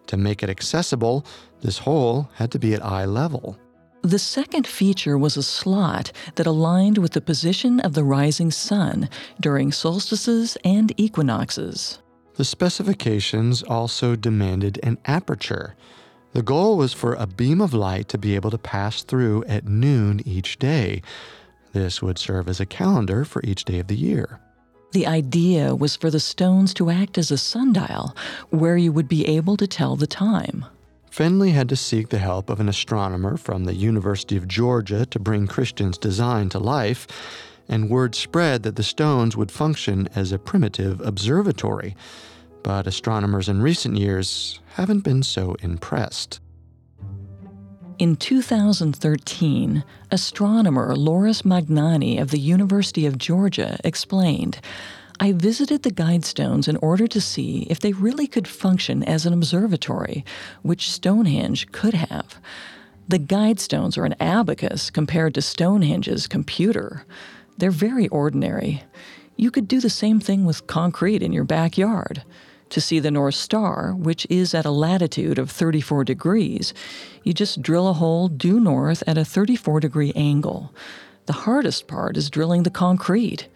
To 0.06 0.16
make 0.16 0.42
it 0.42 0.50
accessible, 0.50 1.24
this 1.60 1.78
hole 1.78 2.28
had 2.34 2.50
to 2.52 2.58
be 2.58 2.74
at 2.74 2.84
eye 2.84 3.04
level. 3.04 3.58
The 4.02 4.18
second 4.18 4.66
feature 4.66 5.18
was 5.18 5.36
a 5.36 5.42
slot 5.42 6.10
that 6.36 6.46
aligned 6.46 6.98
with 6.98 7.12
the 7.12 7.20
position 7.20 7.80
of 7.80 7.92
the 7.92 8.04
rising 8.04 8.50
sun 8.50 9.10
during 9.40 9.72
solstices 9.72 10.56
and 10.64 10.92
equinoxes. 10.98 11.98
The 12.36 12.44
specifications 12.44 13.62
also 13.62 14.16
demanded 14.16 14.80
an 14.82 14.96
aperture. 15.04 15.76
The 16.32 16.42
goal 16.42 16.76
was 16.76 16.92
for 16.92 17.14
a 17.14 17.26
beam 17.26 17.60
of 17.60 17.74
light 17.74 18.08
to 18.10 18.18
be 18.18 18.36
able 18.36 18.50
to 18.52 18.58
pass 18.58 19.02
through 19.02 19.44
at 19.44 19.66
noon 19.66 20.20
each 20.24 20.58
day. 20.58 21.02
This 21.72 22.00
would 22.00 22.18
serve 22.18 22.48
as 22.48 22.60
a 22.60 22.66
calendar 22.66 23.24
for 23.24 23.42
each 23.44 23.64
day 23.64 23.80
of 23.80 23.88
the 23.88 23.96
year. 23.96 24.40
The 24.92 25.06
idea 25.06 25.74
was 25.74 25.96
for 25.96 26.10
the 26.10 26.20
stones 26.20 26.74
to 26.74 26.90
act 26.90 27.18
as 27.18 27.30
a 27.30 27.38
sundial 27.38 28.16
where 28.50 28.76
you 28.76 28.92
would 28.92 29.08
be 29.08 29.26
able 29.26 29.56
to 29.56 29.66
tell 29.66 29.96
the 29.96 30.06
time. 30.06 30.64
Fendley 31.10 31.52
had 31.52 31.68
to 31.68 31.76
seek 31.76 32.08
the 32.08 32.18
help 32.18 32.48
of 32.48 32.60
an 32.60 32.68
astronomer 32.68 33.36
from 33.36 33.64
the 33.64 33.74
University 33.74 34.36
of 34.36 34.46
Georgia 34.46 35.04
to 35.06 35.18
bring 35.18 35.46
Christian's 35.46 35.98
design 35.98 36.48
to 36.50 36.58
life, 36.58 37.06
and 37.68 37.90
word 37.90 38.14
spread 38.14 38.62
that 38.62 38.76
the 38.76 38.82
stones 38.82 39.36
would 39.36 39.50
function 39.50 40.08
as 40.14 40.30
a 40.30 40.38
primitive 40.38 41.00
observatory. 41.00 41.96
But 42.62 42.86
astronomers 42.86 43.48
in 43.48 43.62
recent 43.62 43.96
years 43.96 44.60
haven't 44.80 45.04
been 45.04 45.22
so 45.22 45.56
impressed. 45.60 46.40
In 47.98 48.16
2013, 48.16 49.84
astronomer 50.10 50.96
Loris 50.96 51.42
Magnani 51.42 52.18
of 52.18 52.30
the 52.30 52.38
University 52.38 53.04
of 53.04 53.18
Georgia 53.18 53.78
explained 53.84 54.58
I 55.20 55.32
visited 55.32 55.82
the 55.82 55.90
Guidestones 55.90 56.66
in 56.66 56.78
order 56.78 57.06
to 57.08 57.20
see 57.20 57.66
if 57.68 57.78
they 57.78 57.92
really 57.92 58.26
could 58.26 58.48
function 58.48 59.02
as 59.02 59.26
an 59.26 59.34
observatory, 59.34 60.24
which 60.62 60.90
Stonehenge 60.90 61.70
could 61.72 61.92
have. 61.92 62.40
The 63.06 63.18
Guidestones 63.18 63.98
are 63.98 64.06
an 64.06 64.16
abacus 64.18 64.88
compared 64.88 65.34
to 65.34 65.42
Stonehenge's 65.42 66.26
computer. 66.26 67.04
They're 67.58 67.70
very 67.70 68.08
ordinary. 68.08 68.82
You 69.36 69.50
could 69.50 69.68
do 69.68 69.78
the 69.78 69.90
same 69.90 70.20
thing 70.20 70.46
with 70.46 70.66
concrete 70.66 71.22
in 71.22 71.34
your 71.34 71.44
backyard. 71.44 72.22
To 72.70 72.80
see 72.80 73.00
the 73.00 73.10
North 73.10 73.34
Star, 73.34 73.94
which 73.96 74.28
is 74.30 74.54
at 74.54 74.64
a 74.64 74.70
latitude 74.70 75.40
of 75.40 75.50
34 75.50 76.04
degrees, 76.04 76.72
you 77.24 77.32
just 77.32 77.60
drill 77.60 77.88
a 77.88 77.92
hole 77.92 78.28
due 78.28 78.60
north 78.60 79.02
at 79.08 79.18
a 79.18 79.24
34 79.24 79.80
degree 79.80 80.12
angle. 80.14 80.72
The 81.26 81.32
hardest 81.32 81.88
part 81.88 82.16
is 82.16 82.30
drilling 82.30 82.62
the 82.62 82.70
concrete. 82.70 83.48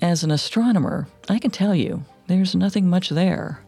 As 0.00 0.24
an 0.24 0.30
astronomer, 0.30 1.06
I 1.28 1.38
can 1.38 1.50
tell 1.50 1.74
you, 1.74 2.04
there's 2.28 2.54
nothing 2.54 2.88
much 2.88 3.10
there. 3.10 3.62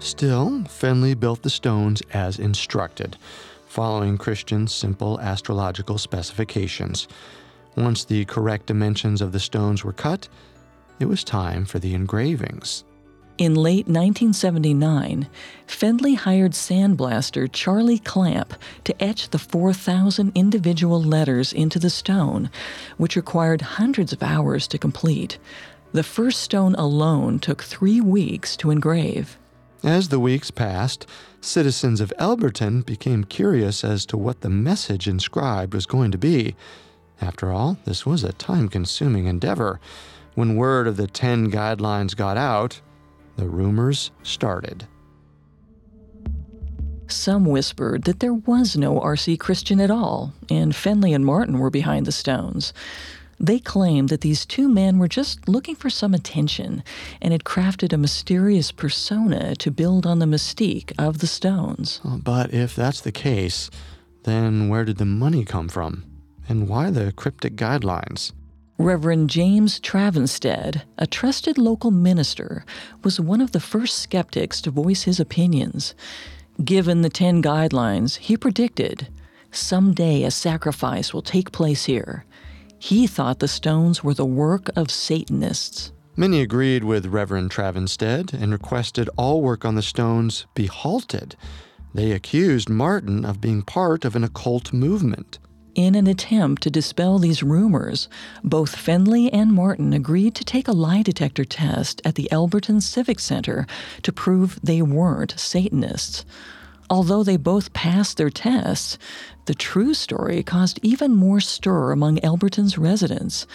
Still, 0.00 0.62
Fendley 0.64 1.18
built 1.18 1.42
the 1.42 1.50
stones 1.50 2.02
as 2.12 2.40
instructed, 2.40 3.16
following 3.68 4.18
Christian's 4.18 4.74
simple 4.74 5.20
astrological 5.20 5.96
specifications. 5.96 7.06
Once 7.76 8.04
the 8.04 8.24
correct 8.24 8.66
dimensions 8.66 9.20
of 9.22 9.30
the 9.30 9.38
stones 9.38 9.84
were 9.84 9.92
cut, 9.92 10.28
it 10.98 11.06
was 11.06 11.22
time 11.22 11.64
for 11.64 11.78
the 11.78 11.94
engravings. 11.94 12.82
In 13.40 13.54
late 13.54 13.86
1979, 13.86 15.26
Fendley 15.66 16.14
hired 16.14 16.52
sandblaster 16.52 17.50
Charlie 17.50 17.98
Clamp 17.98 18.52
to 18.84 19.02
etch 19.02 19.30
the 19.30 19.38
4,000 19.38 20.32
individual 20.34 21.02
letters 21.02 21.50
into 21.50 21.78
the 21.78 21.88
stone, 21.88 22.50
which 22.98 23.16
required 23.16 23.62
hundreds 23.62 24.12
of 24.12 24.22
hours 24.22 24.68
to 24.68 24.76
complete. 24.76 25.38
The 25.92 26.02
first 26.02 26.42
stone 26.42 26.74
alone 26.74 27.38
took 27.38 27.62
three 27.62 27.98
weeks 27.98 28.58
to 28.58 28.70
engrave. 28.70 29.38
As 29.82 30.10
the 30.10 30.20
weeks 30.20 30.50
passed, 30.50 31.06
citizens 31.40 32.02
of 32.02 32.12
Elberton 32.18 32.84
became 32.84 33.24
curious 33.24 33.82
as 33.82 34.04
to 34.06 34.18
what 34.18 34.42
the 34.42 34.50
message 34.50 35.08
inscribed 35.08 35.72
was 35.72 35.86
going 35.86 36.10
to 36.10 36.18
be. 36.18 36.56
After 37.22 37.50
all, 37.50 37.78
this 37.86 38.04
was 38.04 38.22
a 38.22 38.34
time 38.34 38.68
consuming 38.68 39.24
endeavor. 39.24 39.80
When 40.34 40.56
word 40.56 40.86
of 40.86 40.98
the 40.98 41.06
10 41.06 41.50
guidelines 41.50 42.14
got 42.14 42.36
out, 42.36 42.82
the 43.36 43.48
rumors 43.48 44.10
started. 44.22 44.86
Some 47.08 47.44
whispered 47.44 48.04
that 48.04 48.20
there 48.20 48.34
was 48.34 48.76
no 48.76 49.00
R.C. 49.00 49.36
Christian 49.36 49.80
at 49.80 49.90
all, 49.90 50.32
and 50.48 50.72
Fendley 50.72 51.14
and 51.14 51.26
Martin 51.26 51.58
were 51.58 51.70
behind 51.70 52.06
the 52.06 52.12
stones. 52.12 52.72
They 53.40 53.58
claimed 53.58 54.10
that 54.10 54.20
these 54.20 54.44
two 54.44 54.68
men 54.68 54.98
were 54.98 55.08
just 55.08 55.48
looking 55.48 55.74
for 55.74 55.88
some 55.88 56.12
attention 56.12 56.84
and 57.22 57.32
had 57.32 57.44
crafted 57.44 57.92
a 57.92 57.96
mysterious 57.96 58.70
persona 58.70 59.56
to 59.56 59.70
build 59.70 60.06
on 60.06 60.18
the 60.18 60.26
mystique 60.26 60.92
of 60.98 61.18
the 61.18 61.26
stones. 61.26 62.02
Uh, 62.04 62.18
but 62.18 62.52
if 62.52 62.76
that's 62.76 63.00
the 63.00 63.12
case, 63.12 63.70
then 64.24 64.68
where 64.68 64.84
did 64.84 64.98
the 64.98 65.06
money 65.06 65.44
come 65.44 65.68
from? 65.68 66.04
And 66.48 66.68
why 66.68 66.90
the 66.90 67.12
cryptic 67.12 67.56
guidelines? 67.56 68.32
Reverend 68.80 69.28
James 69.28 69.78
Travenstead, 69.78 70.84
a 70.96 71.06
trusted 71.06 71.58
local 71.58 71.90
minister, 71.90 72.64
was 73.04 73.20
one 73.20 73.42
of 73.42 73.52
the 73.52 73.60
first 73.60 73.98
skeptics 73.98 74.62
to 74.62 74.70
voice 74.70 75.02
his 75.02 75.20
opinions. 75.20 75.94
Given 76.64 77.02
the 77.02 77.10
Ten 77.10 77.42
Guidelines, 77.42 78.16
he 78.16 78.38
predicted 78.38 79.08
someday 79.52 80.22
a 80.22 80.30
sacrifice 80.30 81.12
will 81.12 81.20
take 81.20 81.52
place 81.52 81.84
here. 81.84 82.24
He 82.78 83.06
thought 83.06 83.40
the 83.40 83.48
stones 83.48 84.02
were 84.02 84.14
the 84.14 84.24
work 84.24 84.70
of 84.74 84.90
Satanists. 84.90 85.92
Many 86.16 86.40
agreed 86.40 86.82
with 86.82 87.04
Reverend 87.04 87.50
Travenstead 87.50 88.32
and 88.32 88.50
requested 88.50 89.10
all 89.18 89.42
work 89.42 89.66
on 89.66 89.74
the 89.74 89.82
stones 89.82 90.46
be 90.54 90.64
halted. 90.64 91.36
They 91.92 92.12
accused 92.12 92.70
Martin 92.70 93.26
of 93.26 93.42
being 93.42 93.60
part 93.60 94.06
of 94.06 94.16
an 94.16 94.24
occult 94.24 94.72
movement. 94.72 95.38
In 95.80 95.94
an 95.94 96.06
attempt 96.06 96.62
to 96.64 96.70
dispel 96.70 97.18
these 97.18 97.42
rumors, 97.42 98.06
both 98.44 98.76
Fendley 98.76 99.30
and 99.32 99.50
Martin 99.50 99.94
agreed 99.94 100.34
to 100.34 100.44
take 100.44 100.68
a 100.68 100.72
lie 100.72 101.00
detector 101.00 101.46
test 101.46 102.02
at 102.04 102.16
the 102.16 102.28
Elberton 102.30 102.82
Civic 102.82 103.18
Center 103.18 103.66
to 104.02 104.12
prove 104.12 104.60
they 104.62 104.82
weren't 104.82 105.40
Satanists. 105.40 106.26
Although 106.90 107.24
they 107.24 107.38
both 107.38 107.72
passed 107.72 108.18
their 108.18 108.28
tests, 108.28 108.98
the 109.46 109.54
true 109.54 109.94
story 109.94 110.42
caused 110.42 110.78
even 110.82 111.14
more 111.14 111.40
stir 111.40 111.92
among 111.92 112.18
Elberton's 112.18 112.76
residents. 112.76 113.46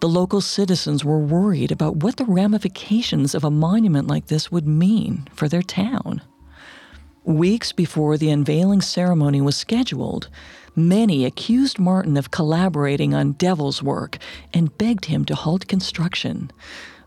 The 0.00 0.08
local 0.08 0.40
citizens 0.40 1.04
were 1.04 1.18
worried 1.18 1.70
about 1.70 1.96
what 1.96 2.16
the 2.16 2.24
ramifications 2.24 3.34
of 3.34 3.44
a 3.44 3.50
monument 3.50 4.08
like 4.08 4.28
this 4.28 4.50
would 4.50 4.66
mean 4.66 5.28
for 5.34 5.46
their 5.46 5.60
town. 5.60 6.22
Weeks 7.24 7.70
before 7.72 8.16
the 8.16 8.30
unveiling 8.30 8.80
ceremony 8.80 9.42
was 9.42 9.58
scheduled, 9.58 10.30
Many 10.76 11.24
accused 11.24 11.78
Martin 11.78 12.16
of 12.16 12.30
collaborating 12.30 13.14
on 13.14 13.32
devil's 13.32 13.82
work 13.82 14.18
and 14.54 14.76
begged 14.78 15.06
him 15.06 15.24
to 15.26 15.34
halt 15.34 15.66
construction. 15.66 16.50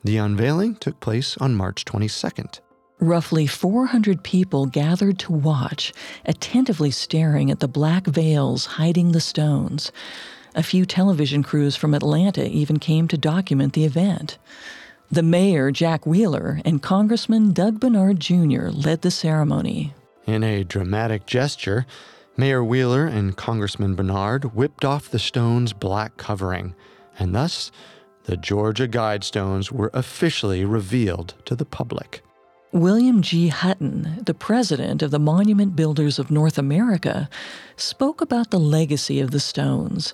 The 0.03 0.17
unveiling 0.17 0.75
took 0.75 0.99
place 0.99 1.35
on 1.37 1.55
March 1.55 1.83
22nd. 1.83 2.59
Roughly 2.99 3.45
400 3.45 4.23
people 4.23 4.65
gathered 4.65 5.19
to 5.19 5.31
watch, 5.31 5.93
attentively 6.25 6.89
staring 6.89 7.51
at 7.51 7.59
the 7.59 7.67
black 7.67 8.07
veils 8.07 8.65
hiding 8.65 9.11
the 9.11 9.21
stones. 9.21 9.91
A 10.55 10.63
few 10.63 10.83
television 10.83 11.43
crews 11.43 11.75
from 11.75 11.93
Atlanta 11.93 12.49
even 12.49 12.79
came 12.79 13.07
to 13.09 13.17
document 13.17 13.73
the 13.73 13.85
event. 13.85 14.39
The 15.11 15.21
mayor, 15.21 15.69
Jack 15.69 16.07
Wheeler, 16.07 16.59
and 16.65 16.81
Congressman 16.81 17.53
Doug 17.53 17.79
Barnard 17.79 18.19
Jr. 18.19 18.69
led 18.69 19.03
the 19.03 19.11
ceremony. 19.11 19.93
In 20.25 20.43
a 20.43 20.63
dramatic 20.63 21.27
gesture, 21.27 21.85
Mayor 22.35 22.63
Wheeler 22.63 23.05
and 23.05 23.37
Congressman 23.37 23.93
Barnard 23.93 24.55
whipped 24.55 24.83
off 24.83 25.11
the 25.11 25.19
stone's 25.19 25.71
black 25.71 26.17
covering, 26.17 26.73
and 27.19 27.35
thus 27.35 27.71
the 28.23 28.37
Georgia 28.37 28.87
Guidestones 28.87 29.71
were 29.71 29.91
officially 29.93 30.65
revealed 30.65 31.35
to 31.45 31.55
the 31.55 31.65
public. 31.65 32.23
William 32.77 33.23
G. 33.23 33.47
Hutton, 33.47 34.21
the 34.23 34.35
president 34.35 35.01
of 35.01 35.09
the 35.09 35.17
Monument 35.17 35.75
Builders 35.75 36.19
of 36.19 36.29
North 36.29 36.59
America, 36.59 37.27
spoke 37.75 38.21
about 38.21 38.51
the 38.51 38.59
legacy 38.59 39.19
of 39.19 39.31
the 39.31 39.39
stones. 39.39 40.13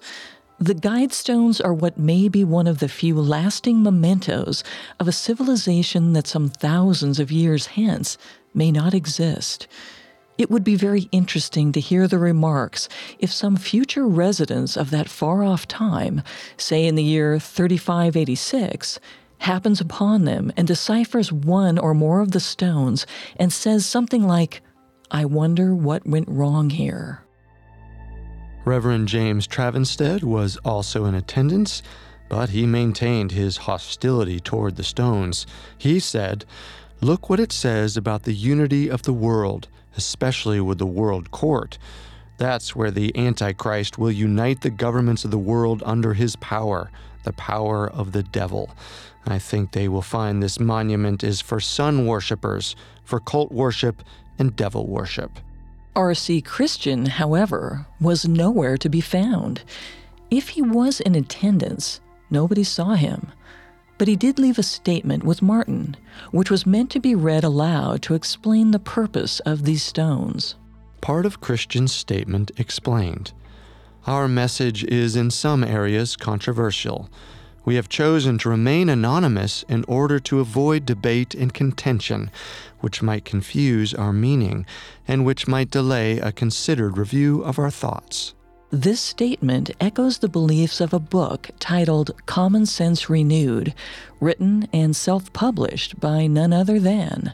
The 0.60 0.74
Guidestones 0.74 1.60
are 1.64 1.74
what 1.74 2.00
may 2.00 2.30
be 2.30 2.46
one 2.46 2.68
of 2.68 2.80
the 2.80 2.88
few 2.88 3.20
lasting 3.20 3.84
mementos 3.84 4.64
of 4.98 5.10
a 5.10 5.12
civilization 5.12 6.14
that 6.14 6.26
some 6.26 6.48
thousands 6.48 7.20
of 7.20 7.34
years 7.34 7.66
hence 7.66 8.18
may 8.54 8.72
not 8.72 8.94
exist. 8.94 9.68
It 10.38 10.50
would 10.50 10.64
be 10.64 10.76
very 10.76 11.10
interesting 11.12 11.74
to 11.74 11.82
hear 11.82 12.08
the 12.08 12.18
remarks 12.18 12.88
if 13.20 13.32
some 13.32 13.58
future 13.58 14.08
residents 14.08 14.78
of 14.78 14.90
that 14.92 15.10
far 15.10 15.44
off 15.44 15.68
time, 15.68 16.24
say 16.56 16.86
in 16.86 16.96
the 16.96 17.04
year 17.04 17.40
3586, 17.40 19.02
happens 19.44 19.82
upon 19.82 20.26
them 20.26 20.52
and 20.56 20.68
deciphers 20.68 21.32
one 21.32 21.78
or 21.78 21.94
more 21.94 22.22
of 22.22 22.32
the 22.32 22.40
stones 22.40 23.06
and 23.38 23.52
says 23.52 23.86
something 23.86 24.26
like, 24.26 24.62
I 25.12 25.26
wonder 25.26 25.76
what 25.76 26.08
went 26.08 26.28
wrong 26.30 26.70
here. 26.70 27.24
Reverend 28.66 29.10
James 29.10 29.46
Travenstead 29.46 30.24
was 30.24 30.56
also 30.64 31.06
in 31.06 31.16
attendance, 31.16 31.84
but 32.30 32.50
he 32.50 32.66
maintained 32.66 33.34
his 33.34 33.58
hostility 33.58 34.40
toward 34.40 34.78
the 34.78 34.84
stones. 34.84 35.46
He 35.78 36.00
said, 36.00 36.46
Look 37.02 37.30
what 37.30 37.42
it 37.42 37.52
says 37.52 37.98
about 37.98 38.24
the 38.24 38.34
unity 38.34 38.90
of 38.90 39.02
the 39.02 39.12
world, 39.12 39.68
especially 39.98 40.62
with 40.62 40.78
the 40.78 40.86
world 40.86 41.32
court. 41.32 41.78
That's 42.38 42.76
where 42.76 42.92
the 42.92 43.16
Antichrist 43.18 43.98
will 43.98 44.12
unite 44.12 44.62
the 44.62 44.70
governments 44.70 45.24
of 45.24 45.32
the 45.32 45.38
world 45.38 45.84
under 45.86 46.14
his 46.14 46.36
power, 46.38 46.90
the 47.24 47.34
power 47.34 47.90
of 47.90 48.12
the 48.12 48.24
devil. 48.24 48.72
I 49.26 49.40
think 49.40 49.72
they 49.72 49.88
will 49.88 50.02
find 50.02 50.42
this 50.42 50.60
monument 50.60 51.24
is 51.24 51.42
for 51.42 51.60
sun 51.60 52.06
worshippers, 52.06 52.76
for 53.04 53.20
cult 53.20 53.52
worship 53.52 54.04
and 54.40 54.56
devil 54.56 54.88
worship. 54.88 55.40
R.C. 55.96 56.42
Christian, 56.42 57.06
however, 57.06 57.86
was 58.02 58.28
nowhere 58.28 58.78
to 58.78 58.90
be 58.90 59.02
found. 59.02 59.62
If 60.32 60.50
he 60.50 60.62
was 60.62 61.00
in 61.00 61.14
attendance, 61.14 62.02
nobody 62.32 62.64
saw 62.64 62.96
him. 62.96 63.32
But 64.00 64.08
he 64.08 64.16
did 64.16 64.40
leave 64.40 64.58
a 64.58 64.64
statement 64.64 65.24
with 65.24 65.44
Martin, 65.44 65.96
which 66.32 66.50
was 66.50 66.66
meant 66.66 66.90
to 66.92 67.00
be 67.00 67.14
read 67.14 67.44
aloud 67.44 68.02
to 68.02 68.16
explain 68.16 68.72
the 68.72 68.80
purpose 68.80 69.40
of 69.42 69.64
these 69.64 69.84
stones. 69.84 70.56
Part 71.04 71.26
of 71.26 71.42
Christian's 71.42 71.92
statement 71.92 72.52
explained 72.56 73.34
Our 74.08 74.30
message 74.30 74.86
is 74.86 75.18
in 75.18 75.32
some 75.32 75.62
areas 75.62 76.16
controversial. 76.16 77.10
We 77.66 77.76
have 77.76 77.90
chosen 77.90 78.38
to 78.38 78.50
remain 78.50 78.88
anonymous 78.88 79.66
in 79.68 79.84
order 79.90 80.18
to 80.22 80.40
avoid 80.40 80.86
debate 80.86 81.36
and 81.36 81.54
contention, 81.54 82.32
which 82.80 83.02
might 83.02 83.26
confuse 83.26 83.94
our 83.94 84.14
meaning 84.14 84.66
and 85.06 85.26
which 85.26 85.46
might 85.46 85.70
delay 85.70 86.20
a 86.20 86.32
considered 86.32 86.98
review 86.98 87.42
of 87.42 87.60
our 87.60 87.70
thoughts. 87.70 88.34
This 88.70 89.02
statement 89.02 89.72
echoes 89.82 90.20
the 90.20 90.30
beliefs 90.30 90.80
of 90.80 90.94
a 90.94 91.00
book 91.00 91.50
titled 91.60 92.12
Common 92.28 92.66
Sense 92.66 93.10
Renewed, 93.10 93.74
written 94.22 94.70
and 94.72 94.96
self 94.96 95.34
published 95.34 96.00
by 96.00 96.28
none 96.28 96.54
other 96.54 96.80
than 96.80 97.34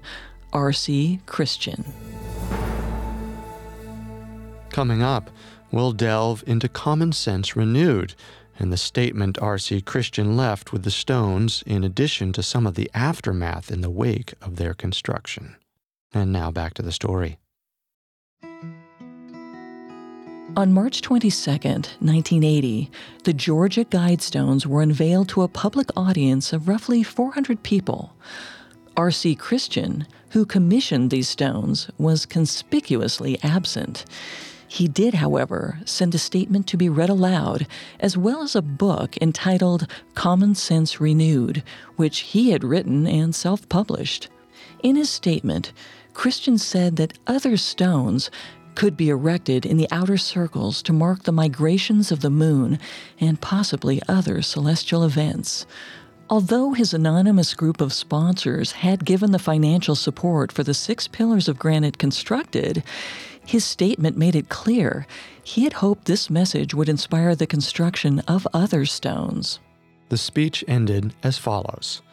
R.C. 0.54 1.20
Christian. 1.28 1.86
Coming 4.72 5.02
up, 5.02 5.30
we'll 5.72 5.92
delve 5.92 6.44
into 6.48 6.70
Common 6.70 7.12
Sense 7.12 7.56
Renewed 7.56 8.16
and 8.60 8.72
the 8.74 8.78
statement 8.78 9.38
R.C. 9.40 9.82
Christian 9.82 10.36
left 10.36 10.74
with 10.74 10.84
the 10.84 10.92
stones, 10.92 11.64
in 11.66 11.84
addition 11.84 12.34
to 12.34 12.44
some 12.44 12.68
of 12.68 12.76
the 12.76 12.92
aftermath 12.94 13.72
in 13.72 13.82
the 13.82 13.90
wake 13.90 14.34
of 14.42 14.58
their 14.58 14.74
construction. 14.74 15.56
And 16.14 16.34
now 16.34 16.52
back 16.52 16.74
to 16.76 16.82
the 16.82 16.92
story. 16.92 17.40
On 20.58 20.74
March 20.74 21.02
22, 21.02 21.52
1980, 21.52 22.92
the 23.24 23.34
Georgia 23.34 23.86
Guidestones 23.86 24.66
were 24.66 24.82
unveiled 24.82 25.30
to 25.30 25.44
a 25.44 25.48
public 25.48 25.88
audience 25.96 26.52
of 26.52 26.68
roughly 26.68 27.02
400 27.02 27.64
people. 27.64 28.14
R.C. 28.98 29.36
Christian, 29.36 30.06
who 30.32 30.46
commissioned 30.46 31.12
these 31.12 31.30
stones, 31.30 31.90
was 31.98 32.26
conspicuously 32.26 33.40
absent. 33.42 34.04
He 34.72 34.88
did, 34.88 35.16
however, 35.16 35.80
send 35.84 36.14
a 36.14 36.20
statement 36.20 36.68
to 36.68 36.78
be 36.78 36.90
read 36.90 37.10
aloud, 37.10 37.66
as 38.00 38.16
well 38.16 38.44
as 38.44 38.56
a 38.56 38.62
book 38.62 39.18
entitled 39.20 39.88
Common 40.14 40.54
Sense 40.54 41.02
Renewed, 41.02 41.64
which 41.96 42.20
he 42.20 42.52
had 42.52 42.64
written 42.64 43.08
and 43.08 43.34
self 43.34 43.68
published. 43.68 44.30
In 44.84 44.96
his 44.96 45.10
statement, 45.10 45.74
Christian 46.14 46.60
said 46.60 46.98
that 46.98 47.18
other 47.26 47.58
stones 47.58 48.30
could 48.76 48.96
be 48.96 49.10
erected 49.10 49.66
in 49.66 49.78
the 49.78 49.88
outer 49.92 50.18
circles 50.18 50.84
to 50.84 50.94
mark 50.94 51.24
the 51.24 51.32
migrations 51.32 52.12
of 52.12 52.22
the 52.22 52.30
moon 52.30 52.78
and 53.20 53.42
possibly 53.42 54.00
other 54.08 54.44
celestial 54.44 55.04
events. 55.04 55.66
Although 56.30 56.74
his 56.74 56.94
anonymous 56.94 57.56
group 57.56 57.82
of 57.82 57.92
sponsors 57.92 58.72
had 58.74 59.04
given 59.04 59.32
the 59.32 59.40
financial 59.40 59.96
support 59.96 60.52
for 60.52 60.64
the 60.64 60.76
six 60.76 61.08
pillars 61.08 61.48
of 61.48 61.58
granite 61.58 61.98
constructed, 61.98 62.84
his 63.50 63.66
statement 63.66 64.16
made 64.16 64.36
it 64.36 64.48
clear 64.48 65.08
he 65.44 65.64
had 65.64 65.74
hoped 65.74 66.06
this 66.06 66.30
message 66.30 66.76
would 66.76 66.88
inspire 66.88 67.34
the 67.34 67.48
construction 67.48 68.20
of 68.28 68.48
other 68.54 68.86
stones. 68.86 69.60
The 70.10 70.18
speech 70.18 70.64
ended 70.68 71.16
as 71.24 71.40
follows 71.40 72.04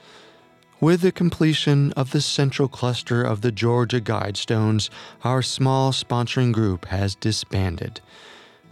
With 0.81 1.03
the 1.03 1.13
completion 1.13 1.93
of 1.93 2.13
the 2.13 2.23
central 2.23 2.69
cluster 2.69 3.23
of 3.23 3.43
the 3.43 3.53
Georgia 3.53 4.01
Guidestones, 4.01 4.89
our 5.25 5.43
small 5.43 5.93
sponsoring 5.93 6.53
group 6.53 6.87
has 6.87 7.15
disbanded. 7.15 8.01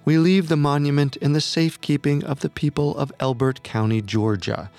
We 0.06 0.16
leave 0.16 0.48
the 0.48 0.56
monument 0.56 1.16
in 1.16 1.34
the 1.34 1.42
safekeeping 1.42 2.24
of 2.24 2.40
the 2.40 2.48
people 2.48 2.96
of 2.96 3.12
Elbert 3.20 3.62
County, 3.62 4.00
Georgia. 4.00 4.70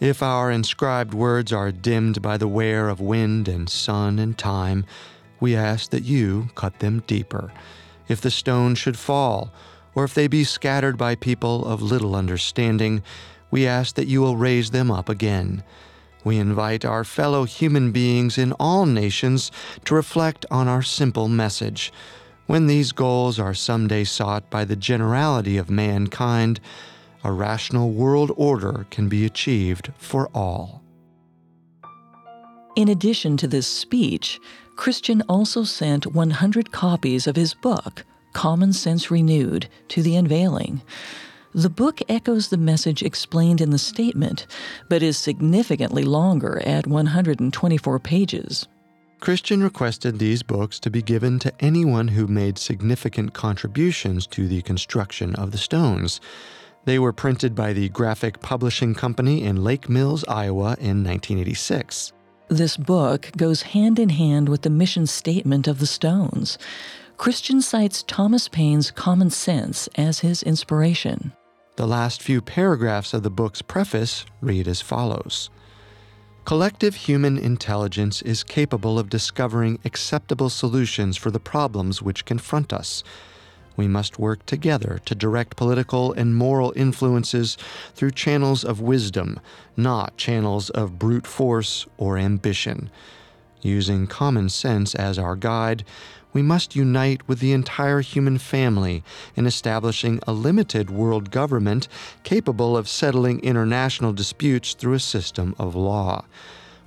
If 0.00 0.22
our 0.22 0.50
inscribed 0.50 1.12
words 1.12 1.52
are 1.52 1.70
dimmed 1.70 2.22
by 2.22 2.38
the 2.38 2.48
wear 2.48 2.88
of 2.88 2.98
wind 2.98 3.46
and 3.46 3.68
sun 3.68 4.18
and 4.18 4.38
time, 4.38 4.86
we 5.40 5.56
ask 5.56 5.90
that 5.90 6.04
you 6.04 6.50
cut 6.54 6.78
them 6.78 7.02
deeper. 7.06 7.52
If 8.08 8.20
the 8.20 8.30
stones 8.30 8.78
should 8.78 8.98
fall, 8.98 9.52
or 9.94 10.04
if 10.04 10.14
they 10.14 10.28
be 10.28 10.44
scattered 10.44 10.96
by 10.96 11.14
people 11.14 11.64
of 11.64 11.82
little 11.82 12.14
understanding, 12.14 13.02
we 13.50 13.66
ask 13.66 13.94
that 13.96 14.06
you 14.06 14.20
will 14.20 14.36
raise 14.36 14.70
them 14.70 14.90
up 14.90 15.08
again. 15.08 15.64
We 16.22 16.36
invite 16.36 16.84
our 16.84 17.04
fellow 17.04 17.44
human 17.44 17.92
beings 17.92 18.36
in 18.36 18.52
all 18.52 18.86
nations 18.86 19.50
to 19.86 19.94
reflect 19.94 20.44
on 20.50 20.68
our 20.68 20.82
simple 20.82 21.28
message. 21.28 21.92
When 22.46 22.66
these 22.66 22.92
goals 22.92 23.38
are 23.38 23.54
someday 23.54 24.04
sought 24.04 24.50
by 24.50 24.64
the 24.64 24.76
generality 24.76 25.56
of 25.56 25.70
mankind, 25.70 26.60
a 27.24 27.32
rational 27.32 27.90
world 27.90 28.32
order 28.36 28.86
can 28.90 29.08
be 29.08 29.24
achieved 29.24 29.92
for 29.98 30.28
all. 30.34 30.82
In 32.76 32.88
addition 32.88 33.36
to 33.38 33.48
this 33.48 33.66
speech, 33.66 34.40
Christian 34.76 35.22
also 35.28 35.64
sent 35.64 36.06
100 36.06 36.72
copies 36.72 37.26
of 37.26 37.36
his 37.36 37.54
book, 37.54 38.04
Common 38.32 38.72
Sense 38.72 39.10
Renewed, 39.10 39.68
to 39.88 40.02
the 40.02 40.16
unveiling. 40.16 40.82
The 41.52 41.70
book 41.70 42.00
echoes 42.08 42.48
the 42.48 42.56
message 42.56 43.02
explained 43.02 43.60
in 43.60 43.70
the 43.70 43.78
statement, 43.78 44.46
but 44.88 45.02
is 45.02 45.18
significantly 45.18 46.04
longer 46.04 46.62
at 46.64 46.86
124 46.86 47.98
pages. 47.98 48.68
Christian 49.18 49.62
requested 49.62 50.18
these 50.18 50.42
books 50.42 50.78
to 50.80 50.90
be 50.90 51.02
given 51.02 51.38
to 51.40 51.52
anyone 51.60 52.08
who 52.08 52.26
made 52.26 52.56
significant 52.56 53.34
contributions 53.34 54.26
to 54.28 54.48
the 54.48 54.62
construction 54.62 55.34
of 55.34 55.50
the 55.50 55.58
stones. 55.58 56.20
They 56.86 56.98
were 56.98 57.12
printed 57.12 57.54
by 57.54 57.74
the 57.74 57.90
Graphic 57.90 58.40
Publishing 58.40 58.94
Company 58.94 59.42
in 59.42 59.62
Lake 59.62 59.90
Mills, 59.90 60.24
Iowa 60.26 60.76
in 60.80 61.04
1986. 61.04 62.12
This 62.50 62.76
book 62.76 63.30
goes 63.36 63.62
hand 63.62 64.00
in 64.00 64.08
hand 64.08 64.48
with 64.48 64.62
the 64.62 64.70
mission 64.70 65.06
statement 65.06 65.68
of 65.68 65.78
the 65.78 65.86
Stones. 65.86 66.58
Christian 67.16 67.62
cites 67.62 68.02
Thomas 68.02 68.48
Paine's 68.48 68.90
Common 68.90 69.30
Sense 69.30 69.88
as 69.94 70.18
his 70.18 70.42
inspiration. 70.42 71.32
The 71.76 71.86
last 71.86 72.20
few 72.20 72.40
paragraphs 72.40 73.14
of 73.14 73.22
the 73.22 73.30
book's 73.30 73.62
preface 73.62 74.26
read 74.40 74.66
as 74.66 74.80
follows 74.80 75.48
Collective 76.44 76.96
human 76.96 77.38
intelligence 77.38 78.20
is 78.22 78.42
capable 78.42 78.98
of 78.98 79.10
discovering 79.10 79.78
acceptable 79.84 80.50
solutions 80.50 81.16
for 81.16 81.30
the 81.30 81.38
problems 81.38 82.02
which 82.02 82.24
confront 82.24 82.72
us 82.72 83.04
we 83.80 83.88
must 83.88 84.18
work 84.18 84.44
together 84.44 85.00
to 85.06 85.14
direct 85.14 85.56
political 85.56 86.12
and 86.12 86.36
moral 86.36 86.70
influences 86.76 87.56
through 87.94 88.10
channels 88.10 88.62
of 88.62 88.82
wisdom, 88.82 89.40
not 89.74 90.18
channels 90.18 90.68
of 90.68 90.98
brute 90.98 91.26
force 91.26 91.86
or 91.96 92.18
ambition. 92.18 92.90
Using 93.62 94.06
common 94.06 94.50
sense 94.50 94.94
as 94.94 95.18
our 95.18 95.34
guide, 95.34 95.82
we 96.34 96.42
must 96.42 96.76
unite 96.76 97.26
with 97.26 97.40
the 97.40 97.54
entire 97.54 98.02
human 98.02 98.36
family 98.36 99.02
in 99.34 99.46
establishing 99.46 100.20
a 100.26 100.34
limited 100.34 100.90
world 100.90 101.30
government 101.30 101.88
capable 102.22 102.76
of 102.76 102.86
settling 102.86 103.40
international 103.40 104.12
disputes 104.12 104.74
through 104.74 104.92
a 104.92 105.00
system 105.00 105.54
of 105.58 105.74
law 105.74 106.26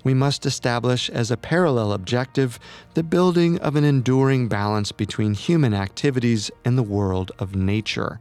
we 0.03 0.13
must 0.13 0.45
establish 0.45 1.09
as 1.09 1.31
a 1.31 1.37
parallel 1.37 1.93
objective 1.93 2.59
the 2.93 3.03
building 3.03 3.59
of 3.59 3.75
an 3.75 3.83
enduring 3.83 4.47
balance 4.47 4.91
between 4.91 5.33
human 5.33 5.73
activities 5.73 6.51
and 6.65 6.77
the 6.77 6.83
world 6.83 7.31
of 7.39 7.55
nature. 7.55 8.19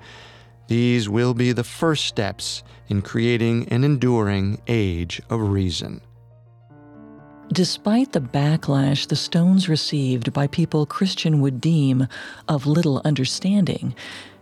These 0.68 1.08
will 1.08 1.34
be 1.34 1.52
the 1.52 1.64
first 1.64 2.06
steps 2.06 2.62
in 2.88 3.02
creating 3.02 3.68
an 3.68 3.84
enduring 3.84 4.60
age 4.68 5.20
of 5.28 5.40
reason. 5.40 6.00
Despite 7.52 8.12
the 8.12 8.20
backlash 8.20 9.08
the 9.08 9.16
Stones 9.16 9.68
received 9.68 10.32
by 10.32 10.46
people 10.46 10.86
Christian 10.86 11.42
would 11.42 11.60
deem 11.60 12.08
of 12.48 12.66
little 12.66 13.02
understanding, 13.04 13.94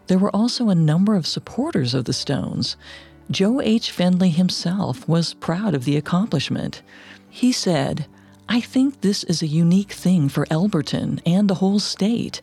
there 0.06 0.18
were 0.18 0.34
also 0.34 0.68
a 0.68 0.74
number 0.74 1.16
of 1.16 1.26
supporters 1.26 1.94
of 1.94 2.04
the 2.04 2.12
Stones. 2.12 2.76
Joe 3.30 3.60
H. 3.60 3.92
Fendley 3.96 4.32
himself 4.32 5.08
was 5.08 5.34
proud 5.34 5.74
of 5.74 5.84
the 5.84 5.96
accomplishment. 5.96 6.82
He 7.30 7.52
said, 7.52 8.06
I 8.48 8.60
think 8.60 9.00
this 9.00 9.22
is 9.24 9.42
a 9.42 9.46
unique 9.46 9.92
thing 9.92 10.28
for 10.28 10.44
Elberton 10.46 11.20
and 11.24 11.48
the 11.48 11.54
whole 11.54 11.78
state. 11.78 12.42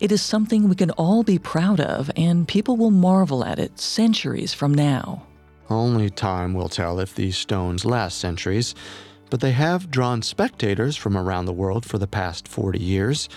It 0.00 0.10
is 0.10 0.22
something 0.22 0.68
we 0.68 0.74
can 0.74 0.90
all 0.92 1.22
be 1.22 1.38
proud 1.38 1.78
of, 1.78 2.10
and 2.16 2.48
people 2.48 2.76
will 2.76 2.90
marvel 2.90 3.44
at 3.44 3.58
it 3.58 3.78
centuries 3.78 4.52
from 4.54 4.74
now. 4.74 5.26
Only 5.70 6.10
time 6.10 6.54
will 6.54 6.68
tell 6.68 6.98
if 6.98 7.14
these 7.14 7.36
stones 7.36 7.84
last 7.84 8.18
centuries, 8.18 8.74
but 9.30 9.40
they 9.40 9.52
have 9.52 9.90
drawn 9.90 10.22
spectators 10.22 10.96
from 10.96 11.16
around 11.16 11.44
the 11.44 11.52
world 11.52 11.84
for 11.86 11.98
the 11.98 12.06
past 12.06 12.48
40 12.48 12.78
years. 12.78 13.28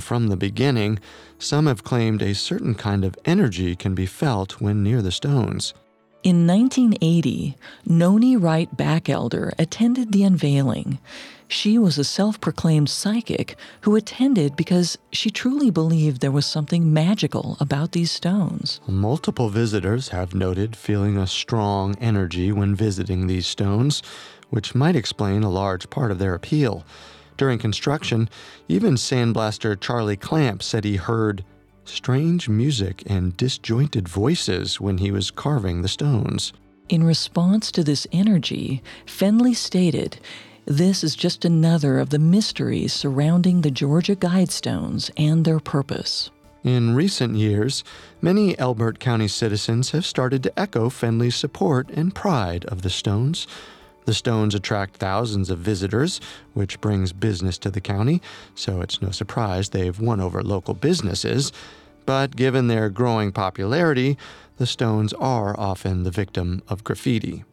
From 0.00 0.28
the 0.28 0.36
beginning, 0.36 0.98
some 1.38 1.66
have 1.66 1.84
claimed 1.84 2.22
a 2.22 2.34
certain 2.34 2.74
kind 2.74 3.04
of 3.04 3.16
energy 3.24 3.76
can 3.76 3.94
be 3.94 4.06
felt 4.06 4.60
when 4.60 4.82
near 4.82 5.02
the 5.02 5.12
stones. 5.12 5.74
In 6.22 6.46
1980, 6.46 7.56
Noni 7.84 8.36
Wright 8.36 8.68
Backelder 8.76 9.50
attended 9.58 10.12
the 10.12 10.22
unveiling. 10.22 11.00
She 11.48 11.78
was 11.78 11.98
a 11.98 12.04
self 12.04 12.40
proclaimed 12.40 12.88
psychic 12.88 13.56
who 13.80 13.96
attended 13.96 14.54
because 14.54 14.96
she 15.10 15.30
truly 15.30 15.68
believed 15.68 16.20
there 16.20 16.30
was 16.30 16.46
something 16.46 16.92
magical 16.92 17.56
about 17.58 17.90
these 17.90 18.12
stones. 18.12 18.80
Multiple 18.86 19.48
visitors 19.48 20.10
have 20.10 20.32
noted 20.32 20.76
feeling 20.76 21.18
a 21.18 21.26
strong 21.26 21.96
energy 22.00 22.52
when 22.52 22.76
visiting 22.76 23.26
these 23.26 23.48
stones, 23.48 24.00
which 24.48 24.76
might 24.76 24.94
explain 24.94 25.42
a 25.42 25.50
large 25.50 25.90
part 25.90 26.12
of 26.12 26.20
their 26.20 26.34
appeal. 26.34 26.86
During 27.36 27.58
construction, 27.58 28.28
even 28.68 28.94
sandblaster 28.94 29.78
Charlie 29.78 30.16
Clamp 30.16 30.62
said 30.62 30.84
he 30.84 30.96
heard 30.96 31.44
strange 31.84 32.48
music 32.48 33.02
and 33.06 33.36
disjointed 33.36 34.08
voices 34.08 34.80
when 34.80 34.98
he 34.98 35.10
was 35.10 35.30
carving 35.30 35.82
the 35.82 35.88
stones. 35.88 36.52
In 36.88 37.04
response 37.04 37.72
to 37.72 37.84
this 37.84 38.06
energy, 38.12 38.82
Fendley 39.06 39.54
stated, 39.54 40.18
This 40.64 41.02
is 41.02 41.14
just 41.16 41.44
another 41.44 41.98
of 41.98 42.10
the 42.10 42.18
mysteries 42.18 42.92
surrounding 42.92 43.60
the 43.60 43.70
Georgia 43.70 44.16
Guidestones 44.16 45.10
and 45.16 45.44
their 45.44 45.60
purpose. 45.60 46.30
In 46.64 46.94
recent 46.94 47.36
years, 47.36 47.82
many 48.20 48.56
Elbert 48.58 49.00
County 49.00 49.26
citizens 49.26 49.90
have 49.90 50.06
started 50.06 50.44
to 50.44 50.58
echo 50.58 50.88
Fendley's 50.88 51.34
support 51.34 51.90
and 51.90 52.14
pride 52.14 52.64
of 52.66 52.82
the 52.82 52.90
stones. 52.90 53.48
The 54.04 54.14
stones 54.14 54.54
attract 54.54 54.96
thousands 54.96 55.50
of 55.50 55.58
visitors, 55.58 56.20
which 56.54 56.80
brings 56.80 57.12
business 57.12 57.58
to 57.58 57.70
the 57.70 57.80
county, 57.80 58.20
so 58.54 58.80
it's 58.80 59.00
no 59.00 59.10
surprise 59.10 59.68
they've 59.68 59.98
won 59.98 60.20
over 60.20 60.42
local 60.42 60.74
businesses. 60.74 61.52
But 62.04 62.34
given 62.34 62.66
their 62.66 62.90
growing 62.90 63.30
popularity, 63.30 64.18
the 64.56 64.66
stones 64.66 65.12
are 65.14 65.58
often 65.58 66.02
the 66.02 66.10
victim 66.10 66.62
of 66.68 66.84
graffiti. 66.84 67.44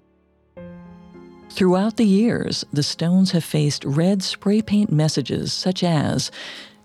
Throughout 1.51 1.97
the 1.97 2.05
years, 2.05 2.63
the 2.71 2.83
Stones 2.83 3.31
have 3.31 3.43
faced 3.43 3.83
red 3.83 4.21
spray 4.21 4.61
paint 4.61 4.91
messages 4.91 5.51
such 5.51 5.83
as 5.83 6.31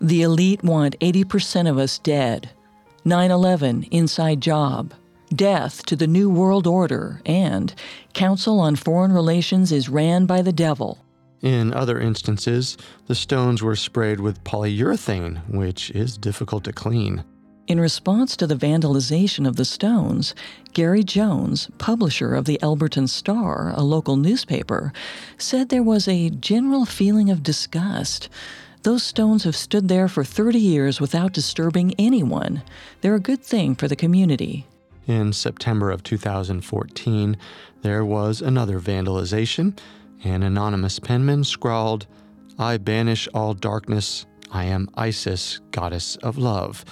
The 0.00 0.22
elite 0.22 0.64
want 0.64 0.98
80% 1.00 1.68
of 1.68 1.78
us 1.78 1.98
dead, 1.98 2.50
9 3.04 3.30
11 3.30 3.84
inside 3.90 4.40
job, 4.40 4.94
death 5.36 5.84
to 5.86 5.96
the 5.96 6.06
New 6.06 6.30
World 6.30 6.66
Order, 6.66 7.20
and 7.26 7.74
Council 8.12 8.60
on 8.60 8.76
Foreign 8.76 9.12
Relations 9.12 9.72
is 9.72 9.88
ran 9.88 10.26
by 10.26 10.42
the 10.42 10.52
devil. 10.52 10.98
In 11.42 11.74
other 11.74 12.00
instances, 12.00 12.76
the 13.06 13.14
stones 13.14 13.62
were 13.62 13.76
sprayed 13.76 14.20
with 14.20 14.42
polyurethane, 14.44 15.46
which 15.48 15.90
is 15.90 16.16
difficult 16.16 16.64
to 16.64 16.72
clean. 16.72 17.24
In 17.66 17.80
response 17.80 18.36
to 18.36 18.46
the 18.46 18.56
vandalization 18.56 19.46
of 19.46 19.56
the 19.56 19.64
stones, 19.64 20.34
Gary 20.74 21.02
Jones, 21.02 21.70
publisher 21.78 22.34
of 22.34 22.44
the 22.44 22.58
Elberton 22.62 23.08
Star, 23.08 23.72
a 23.74 23.82
local 23.82 24.16
newspaper, 24.16 24.92
said 25.38 25.68
there 25.68 25.82
was 25.82 26.06
a 26.06 26.30
general 26.30 26.84
feeling 26.84 27.30
of 27.30 27.42
disgust. 27.42 28.28
Those 28.82 29.02
stones 29.02 29.44
have 29.44 29.56
stood 29.56 29.88
there 29.88 30.08
for 30.08 30.24
30 30.24 30.58
years 30.58 31.00
without 31.00 31.32
disturbing 31.32 31.94
anyone. 31.98 32.62
They're 33.00 33.14
a 33.14 33.20
good 33.20 33.42
thing 33.42 33.74
for 33.76 33.88
the 33.88 33.96
community. 33.96 34.66
In 35.06 35.32
September 35.32 35.90
of 35.90 36.02
2014, 36.02 37.36
there 37.82 38.04
was 38.04 38.40
another 38.40 38.80
vandalization. 38.80 39.78
An 40.22 40.42
anonymous 40.42 40.98
penman 40.98 41.44
scrawled, 41.44 42.06
I 42.58 42.78
banish 42.78 43.28
all 43.34 43.52
darkness. 43.52 44.24
I 44.50 44.64
am 44.64 44.88
Isis, 44.94 45.60
goddess 45.72 46.16
of 46.16 46.38
love. 46.38 46.84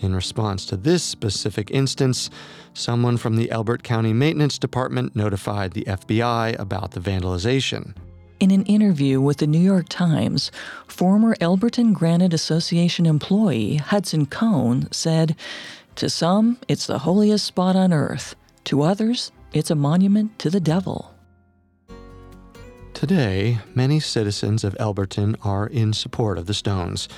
In 0.00 0.14
response 0.14 0.66
to 0.66 0.76
this 0.76 1.02
specific 1.02 1.70
instance, 1.70 2.28
someone 2.74 3.16
from 3.16 3.36
the 3.36 3.50
Elbert 3.50 3.82
County 3.82 4.12
Maintenance 4.12 4.58
Department 4.58 5.16
notified 5.16 5.72
the 5.72 5.84
FBI 5.84 6.58
about 6.58 6.90
the 6.90 7.00
vandalization. 7.00 7.94
In 8.38 8.52
an 8.52 8.64
interview 8.66 9.20
with 9.20 9.38
the 9.38 9.48
New 9.48 9.58
York 9.58 9.86
Times, 9.88 10.52
former 10.86 11.34
Elberton 11.40 11.92
Granite 11.92 12.32
Association 12.32 13.06
employee 13.06 13.76
Hudson 13.76 14.26
Cohn 14.26 14.86
said, 14.92 15.34
To 15.98 16.08
some, 16.08 16.58
it's 16.68 16.86
the 16.86 17.00
holiest 17.00 17.44
spot 17.44 17.74
on 17.74 17.92
earth. 17.92 18.36
To 18.66 18.82
others, 18.82 19.32
it's 19.52 19.72
a 19.72 19.74
monument 19.74 20.38
to 20.38 20.48
the 20.48 20.60
devil. 20.60 21.12
Today, 22.94 23.58
many 23.74 23.98
citizens 23.98 24.62
of 24.62 24.76
Elberton 24.78 25.34
are 25.44 25.66
in 25.66 25.92
support 25.92 26.38
of 26.38 26.46
the 26.46 26.54
Stones. 26.54 27.08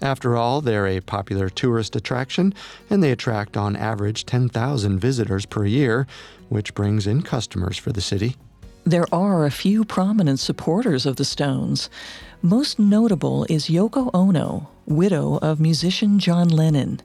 After 0.00 0.38
all, 0.38 0.62
they're 0.62 0.86
a 0.86 1.02
popular 1.02 1.50
tourist 1.50 1.94
attraction, 1.96 2.54
and 2.88 3.02
they 3.02 3.12
attract 3.12 3.58
on 3.58 3.76
average 3.76 4.24
10,000 4.24 4.98
visitors 4.98 5.44
per 5.44 5.66
year, 5.66 6.06
which 6.48 6.72
brings 6.72 7.06
in 7.06 7.20
customers 7.20 7.76
for 7.76 7.92
the 7.92 8.00
city. 8.00 8.36
There 8.84 9.06
are 9.12 9.44
a 9.44 9.50
few 9.50 9.84
prominent 9.84 10.40
supporters 10.40 11.04
of 11.04 11.16
the 11.16 11.26
Stones. 11.26 11.90
Most 12.40 12.78
notable 12.78 13.44
is 13.50 13.66
Yoko 13.66 14.10
Ono, 14.14 14.70
widow 14.86 15.38
of 15.42 15.60
musician 15.60 16.18
John 16.18 16.48
Lennon. 16.48 17.02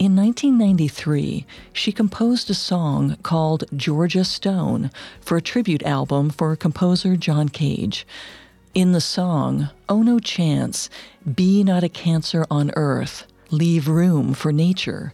In 0.00 0.16
1993, 0.16 1.44
she 1.74 1.92
composed 1.92 2.48
a 2.48 2.54
song 2.54 3.18
called 3.22 3.64
Georgia 3.76 4.24
Stone 4.24 4.90
for 5.20 5.36
a 5.36 5.42
tribute 5.42 5.82
album 5.82 6.30
for 6.30 6.56
composer 6.56 7.16
John 7.16 7.50
Cage. 7.50 8.06
In 8.72 8.92
the 8.92 9.02
song, 9.02 9.68
oh 9.90 9.98
Ono 9.98 10.18
chants, 10.18 10.88
Be 11.34 11.62
not 11.62 11.84
a 11.84 11.90
cancer 11.90 12.46
on 12.50 12.72
earth, 12.76 13.26
leave 13.50 13.88
room 13.88 14.32
for 14.32 14.52
nature, 14.52 15.12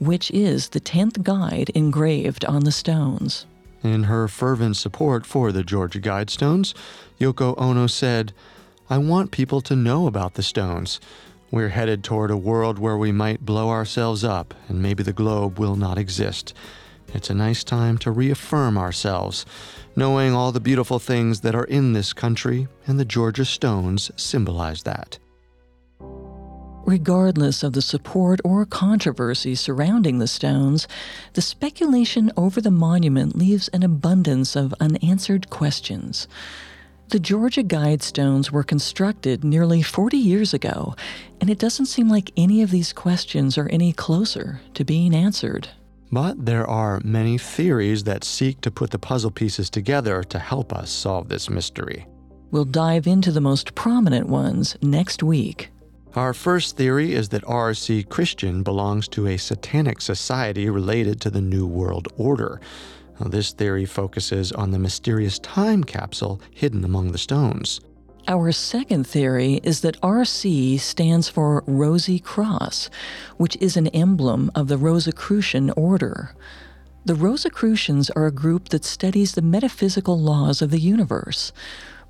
which 0.00 0.32
is 0.32 0.70
the 0.70 0.80
10th 0.80 1.22
guide 1.22 1.70
engraved 1.70 2.44
on 2.44 2.64
the 2.64 2.72
stones. 2.72 3.46
In 3.84 4.02
her 4.04 4.26
fervent 4.26 4.76
support 4.76 5.26
for 5.26 5.52
the 5.52 5.62
Georgia 5.62 6.00
Guidestones, 6.00 6.74
Yoko 7.20 7.54
Ono 7.56 7.86
said, 7.86 8.32
I 8.90 8.98
want 8.98 9.30
people 9.30 9.60
to 9.60 9.76
know 9.76 10.08
about 10.08 10.34
the 10.34 10.42
stones. 10.42 10.98
We're 11.54 11.68
headed 11.68 12.02
toward 12.02 12.32
a 12.32 12.36
world 12.36 12.80
where 12.80 12.96
we 12.96 13.12
might 13.12 13.46
blow 13.46 13.70
ourselves 13.70 14.24
up 14.24 14.54
and 14.68 14.82
maybe 14.82 15.04
the 15.04 15.12
globe 15.12 15.56
will 15.56 15.76
not 15.76 15.98
exist. 15.98 16.52
It's 17.14 17.30
a 17.30 17.34
nice 17.34 17.62
time 17.62 17.96
to 17.98 18.10
reaffirm 18.10 18.76
ourselves, 18.76 19.46
knowing 19.94 20.34
all 20.34 20.50
the 20.50 20.58
beautiful 20.58 20.98
things 20.98 21.42
that 21.42 21.54
are 21.54 21.62
in 21.62 21.92
this 21.92 22.12
country, 22.12 22.66
and 22.88 22.98
the 22.98 23.04
Georgia 23.04 23.44
Stones 23.44 24.10
symbolize 24.16 24.82
that. 24.82 25.20
Regardless 26.86 27.62
of 27.62 27.72
the 27.72 27.82
support 27.82 28.40
or 28.44 28.66
controversy 28.66 29.54
surrounding 29.54 30.18
the 30.18 30.26
stones, 30.26 30.88
the 31.34 31.40
speculation 31.40 32.32
over 32.36 32.60
the 32.60 32.72
monument 32.72 33.36
leaves 33.36 33.68
an 33.68 33.84
abundance 33.84 34.56
of 34.56 34.74
unanswered 34.80 35.50
questions. 35.50 36.26
The 37.10 37.20
Georgia 37.20 37.62
Guidestones 37.62 38.50
were 38.50 38.64
constructed 38.64 39.44
nearly 39.44 39.82
40 39.82 40.16
years 40.16 40.54
ago, 40.54 40.96
and 41.40 41.50
it 41.50 41.58
doesn't 41.58 41.86
seem 41.86 42.08
like 42.08 42.32
any 42.36 42.62
of 42.62 42.70
these 42.70 42.92
questions 42.92 43.56
are 43.58 43.68
any 43.68 43.92
closer 43.92 44.60
to 44.72 44.84
being 44.84 45.14
answered. 45.14 45.68
But 46.10 46.46
there 46.46 46.66
are 46.66 47.00
many 47.04 47.38
theories 47.38 48.04
that 48.04 48.24
seek 48.24 48.60
to 48.62 48.70
put 48.70 48.90
the 48.90 48.98
puzzle 48.98 49.30
pieces 49.30 49.68
together 49.70 50.22
to 50.24 50.38
help 50.38 50.72
us 50.72 50.90
solve 50.90 51.28
this 51.28 51.50
mystery. 51.50 52.06
We'll 52.50 52.64
dive 52.64 53.06
into 53.06 53.32
the 53.32 53.40
most 53.40 53.74
prominent 53.74 54.28
ones 54.28 54.76
next 54.80 55.22
week. 55.22 55.70
Our 56.14 56.32
first 56.32 56.76
theory 56.76 57.12
is 57.12 57.30
that 57.30 57.42
R.C. 57.44 58.04
Christian 58.04 58.62
belongs 58.62 59.08
to 59.08 59.26
a 59.26 59.36
satanic 59.36 60.00
society 60.00 60.70
related 60.70 61.20
to 61.22 61.30
the 61.30 61.40
New 61.40 61.66
World 61.66 62.08
Order. 62.16 62.60
Now, 63.20 63.28
this 63.28 63.52
theory 63.52 63.84
focuses 63.84 64.52
on 64.52 64.70
the 64.70 64.78
mysterious 64.78 65.38
time 65.38 65.84
capsule 65.84 66.40
hidden 66.50 66.84
among 66.84 67.12
the 67.12 67.18
stones. 67.18 67.80
Our 68.26 68.52
second 68.52 69.06
theory 69.06 69.60
is 69.62 69.82
that 69.82 70.00
RC 70.00 70.80
stands 70.80 71.28
for 71.28 71.62
Rosy 71.66 72.18
Cross, 72.18 72.88
which 73.36 73.56
is 73.60 73.76
an 73.76 73.88
emblem 73.88 74.50
of 74.54 74.68
the 74.68 74.78
Rosicrucian 74.78 75.70
order. 75.72 76.34
The 77.04 77.14
Rosicrucians 77.14 78.08
are 78.10 78.24
a 78.24 78.32
group 78.32 78.70
that 78.70 78.84
studies 78.84 79.32
the 79.32 79.42
metaphysical 79.42 80.18
laws 80.18 80.62
of 80.62 80.70
the 80.70 80.80
universe. 80.80 81.52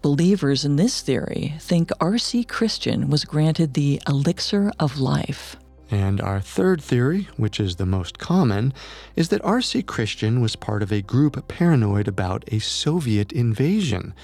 Believers 0.02 0.64
in 0.64 0.76
this 0.76 1.00
theory 1.00 1.54
think 1.58 1.90
R.C. 1.98 2.44
Christian 2.44 3.08
was 3.08 3.24
granted 3.24 3.74
the 3.74 4.00
elixir 4.06 4.70
of 4.78 5.00
life. 5.00 5.56
And 5.90 6.20
our 6.20 6.40
third 6.40 6.82
theory, 6.82 7.28
which 7.36 7.60
is 7.60 7.76
the 7.76 7.86
most 7.86 8.18
common, 8.18 8.72
is 9.16 9.28
that 9.28 9.44
R.C. 9.44 9.82
Christian 9.82 10.40
was 10.40 10.56
part 10.56 10.82
of 10.82 10.92
a 10.92 11.02
group 11.02 11.46
paranoid 11.48 12.08
about 12.08 12.44
a 12.48 12.58
Soviet 12.58 13.32
invasion. 13.32 14.14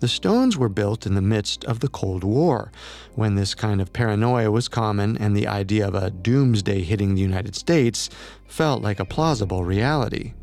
The 0.00 0.08
stones 0.08 0.58
were 0.58 0.68
built 0.68 1.06
in 1.06 1.14
the 1.14 1.22
midst 1.22 1.64
of 1.64 1.80
the 1.80 1.88
Cold 1.88 2.24
War, 2.24 2.70
when 3.14 3.36
this 3.36 3.54
kind 3.54 3.80
of 3.80 3.92
paranoia 3.92 4.50
was 4.50 4.68
common 4.68 5.16
and 5.16 5.36
the 5.36 5.46
idea 5.46 5.86
of 5.86 5.94
a 5.94 6.10
doomsday 6.10 6.82
hitting 6.82 7.14
the 7.14 7.22
United 7.22 7.54
States 7.54 8.10
felt 8.46 8.82
like 8.82 9.00
a 9.00 9.06
plausible 9.06 9.64
reality. 9.64 10.34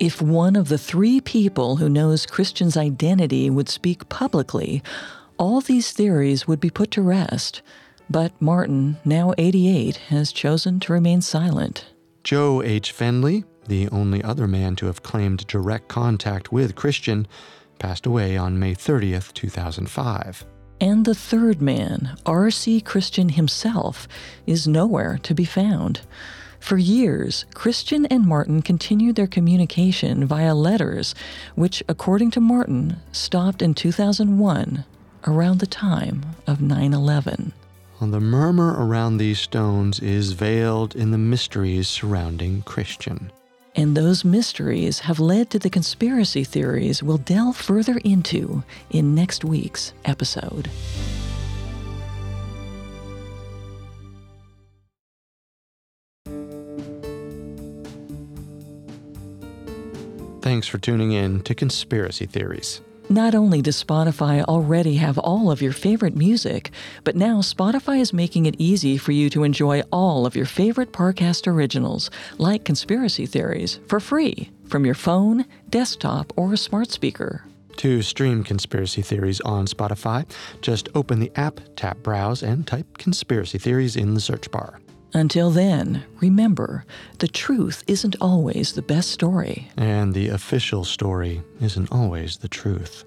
If 0.00 0.22
one 0.22 0.56
of 0.56 0.68
the 0.68 0.78
three 0.78 1.20
people 1.20 1.76
who 1.76 1.88
knows 1.88 2.24
Christian's 2.24 2.76
identity 2.76 3.50
would 3.50 3.68
speak 3.68 4.08
publicly, 4.08 4.82
all 5.38 5.60
these 5.60 5.92
theories 5.92 6.48
would 6.48 6.60
be 6.60 6.70
put 6.70 6.90
to 6.92 7.02
rest. 7.02 7.62
But 8.10 8.32
Martin, 8.40 8.96
now 9.04 9.34
88, 9.36 9.96
has 10.08 10.32
chosen 10.32 10.80
to 10.80 10.92
remain 10.92 11.20
silent. 11.20 11.86
Joe 12.24 12.62
H. 12.62 12.96
Fendley, 12.96 13.44
the 13.66 13.88
only 13.90 14.22
other 14.22 14.46
man 14.46 14.76
to 14.76 14.86
have 14.86 15.02
claimed 15.02 15.46
direct 15.46 15.88
contact 15.88 16.50
with 16.50 16.74
Christian, 16.74 17.26
passed 17.78 18.06
away 18.06 18.36
on 18.36 18.58
May 18.58 18.74
30th, 18.74 19.32
2005. 19.34 20.44
And 20.80 21.04
the 21.04 21.14
third 21.14 21.60
man, 21.60 22.16
R.C. 22.24 22.80
Christian 22.80 23.30
himself, 23.30 24.08
is 24.46 24.66
nowhere 24.66 25.18
to 25.24 25.34
be 25.34 25.44
found. 25.44 26.00
For 26.60 26.78
years, 26.78 27.44
Christian 27.54 28.06
and 28.06 28.24
Martin 28.24 28.62
continued 28.62 29.16
their 29.16 29.26
communication 29.26 30.24
via 30.24 30.54
letters, 30.54 31.14
which, 31.54 31.82
according 31.88 32.30
to 32.32 32.40
Martin, 32.40 32.96
stopped 33.12 33.60
in 33.60 33.74
2001, 33.74 34.84
around 35.26 35.58
the 35.58 35.66
time 35.66 36.24
of 36.46 36.60
9 36.60 36.94
11. 36.94 37.52
The 38.00 38.20
murmur 38.20 38.74
around 38.78 39.18
these 39.18 39.38
stones 39.38 40.00
is 40.00 40.32
veiled 40.32 40.96
in 40.96 41.10
the 41.10 41.18
mysteries 41.18 41.88
surrounding 41.88 42.62
Christian. 42.62 43.30
And 43.76 43.96
those 43.96 44.24
mysteries 44.24 45.00
have 45.00 45.20
led 45.20 45.50
to 45.50 45.58
the 45.58 45.68
conspiracy 45.68 46.42
theories 46.42 47.02
we'll 47.02 47.18
delve 47.18 47.56
further 47.56 47.98
into 47.98 48.62
in 48.90 49.14
next 49.14 49.44
week's 49.44 49.92
episode. 50.04 50.70
Thanks 60.40 60.66
for 60.66 60.78
tuning 60.78 61.12
in 61.12 61.42
to 61.42 61.54
Conspiracy 61.54 62.24
Theories. 62.24 62.80
Not 63.10 63.34
only 63.34 63.62
does 63.62 63.82
Spotify 63.82 64.44
already 64.44 64.96
have 64.96 65.16
all 65.16 65.50
of 65.50 65.62
your 65.62 65.72
favorite 65.72 66.14
music, 66.14 66.70
but 67.04 67.16
now 67.16 67.40
Spotify 67.40 68.00
is 68.00 68.12
making 68.12 68.44
it 68.44 68.54
easy 68.58 68.98
for 68.98 69.12
you 69.12 69.30
to 69.30 69.44
enjoy 69.44 69.80
all 69.90 70.26
of 70.26 70.36
your 70.36 70.44
favorite 70.44 70.92
Parcast 70.92 71.46
originals, 71.46 72.10
like 72.36 72.66
Conspiracy 72.66 73.24
Theories, 73.24 73.80
for 73.86 73.98
free 73.98 74.50
from 74.66 74.84
your 74.84 74.94
phone, 74.94 75.46
desktop, 75.70 76.34
or 76.36 76.54
smart 76.54 76.90
speaker. 76.90 77.44
To 77.78 78.02
stream 78.02 78.44
Conspiracy 78.44 79.00
Theories 79.00 79.40
on 79.40 79.66
Spotify, 79.66 80.28
just 80.60 80.90
open 80.94 81.18
the 81.18 81.32
app, 81.34 81.60
tap 81.76 81.96
Browse, 82.02 82.42
and 82.42 82.66
type 82.66 82.98
Conspiracy 82.98 83.56
Theories 83.56 83.96
in 83.96 84.12
the 84.12 84.20
search 84.20 84.50
bar. 84.50 84.80
Until 85.14 85.50
then, 85.50 86.04
remember 86.20 86.84
the 87.18 87.28
truth 87.28 87.82
isn't 87.86 88.16
always 88.20 88.72
the 88.72 88.82
best 88.82 89.10
story. 89.10 89.70
And 89.76 90.12
the 90.12 90.28
official 90.28 90.84
story 90.84 91.42
isn't 91.60 91.90
always 91.90 92.38
the 92.38 92.48
truth. 92.48 93.04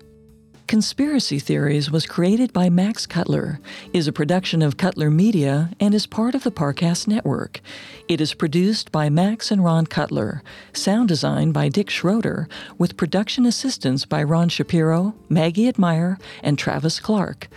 Conspiracy 0.72 1.38
Theories 1.38 1.92
was 1.92 2.06
created 2.06 2.54
by 2.54 2.70
Max 2.70 3.06
Cutler, 3.06 3.60
is 3.92 4.08
a 4.08 4.14
production 4.14 4.62
of 4.62 4.78
Cutler 4.78 5.12
Media, 5.12 5.70
and 5.82 5.94
is 5.94 6.08
part 6.08 6.34
of 6.34 6.46
the 6.46 6.52
Parcast 6.52 7.10
Network. 7.10 7.60
It 8.08 8.22
is 8.22 8.34
produced 8.34 8.90
by 8.90 9.10
Max 9.10 9.52
and 9.52 9.66
Ron 9.66 9.86
Cutler, 9.86 10.42
sound 10.72 11.10
design 11.10 11.52
by 11.52 11.68
Dick 11.68 11.90
Schroeder, 11.90 12.48
with 12.78 12.96
production 12.96 13.46
assistance 13.46 14.06
by 14.06 14.24
Ron 14.24 14.48
Shapiro, 14.48 15.14
Maggie 15.28 15.68
Admire, 15.68 16.18
and 16.42 16.58
Travis 16.58 17.02
Clark. 17.02 17.50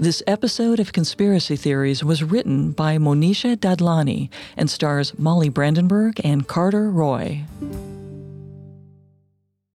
This 0.00 0.22
episode 0.28 0.78
of 0.78 0.92
Conspiracy 0.92 1.56
Theories 1.56 2.04
was 2.04 2.22
written 2.22 2.70
by 2.70 2.98
Monisha 2.98 3.56
Dadlani 3.56 4.30
and 4.56 4.70
stars 4.70 5.12
Molly 5.18 5.48
Brandenburg 5.48 6.20
and 6.22 6.46
Carter 6.46 6.88
Roy. 6.88 7.42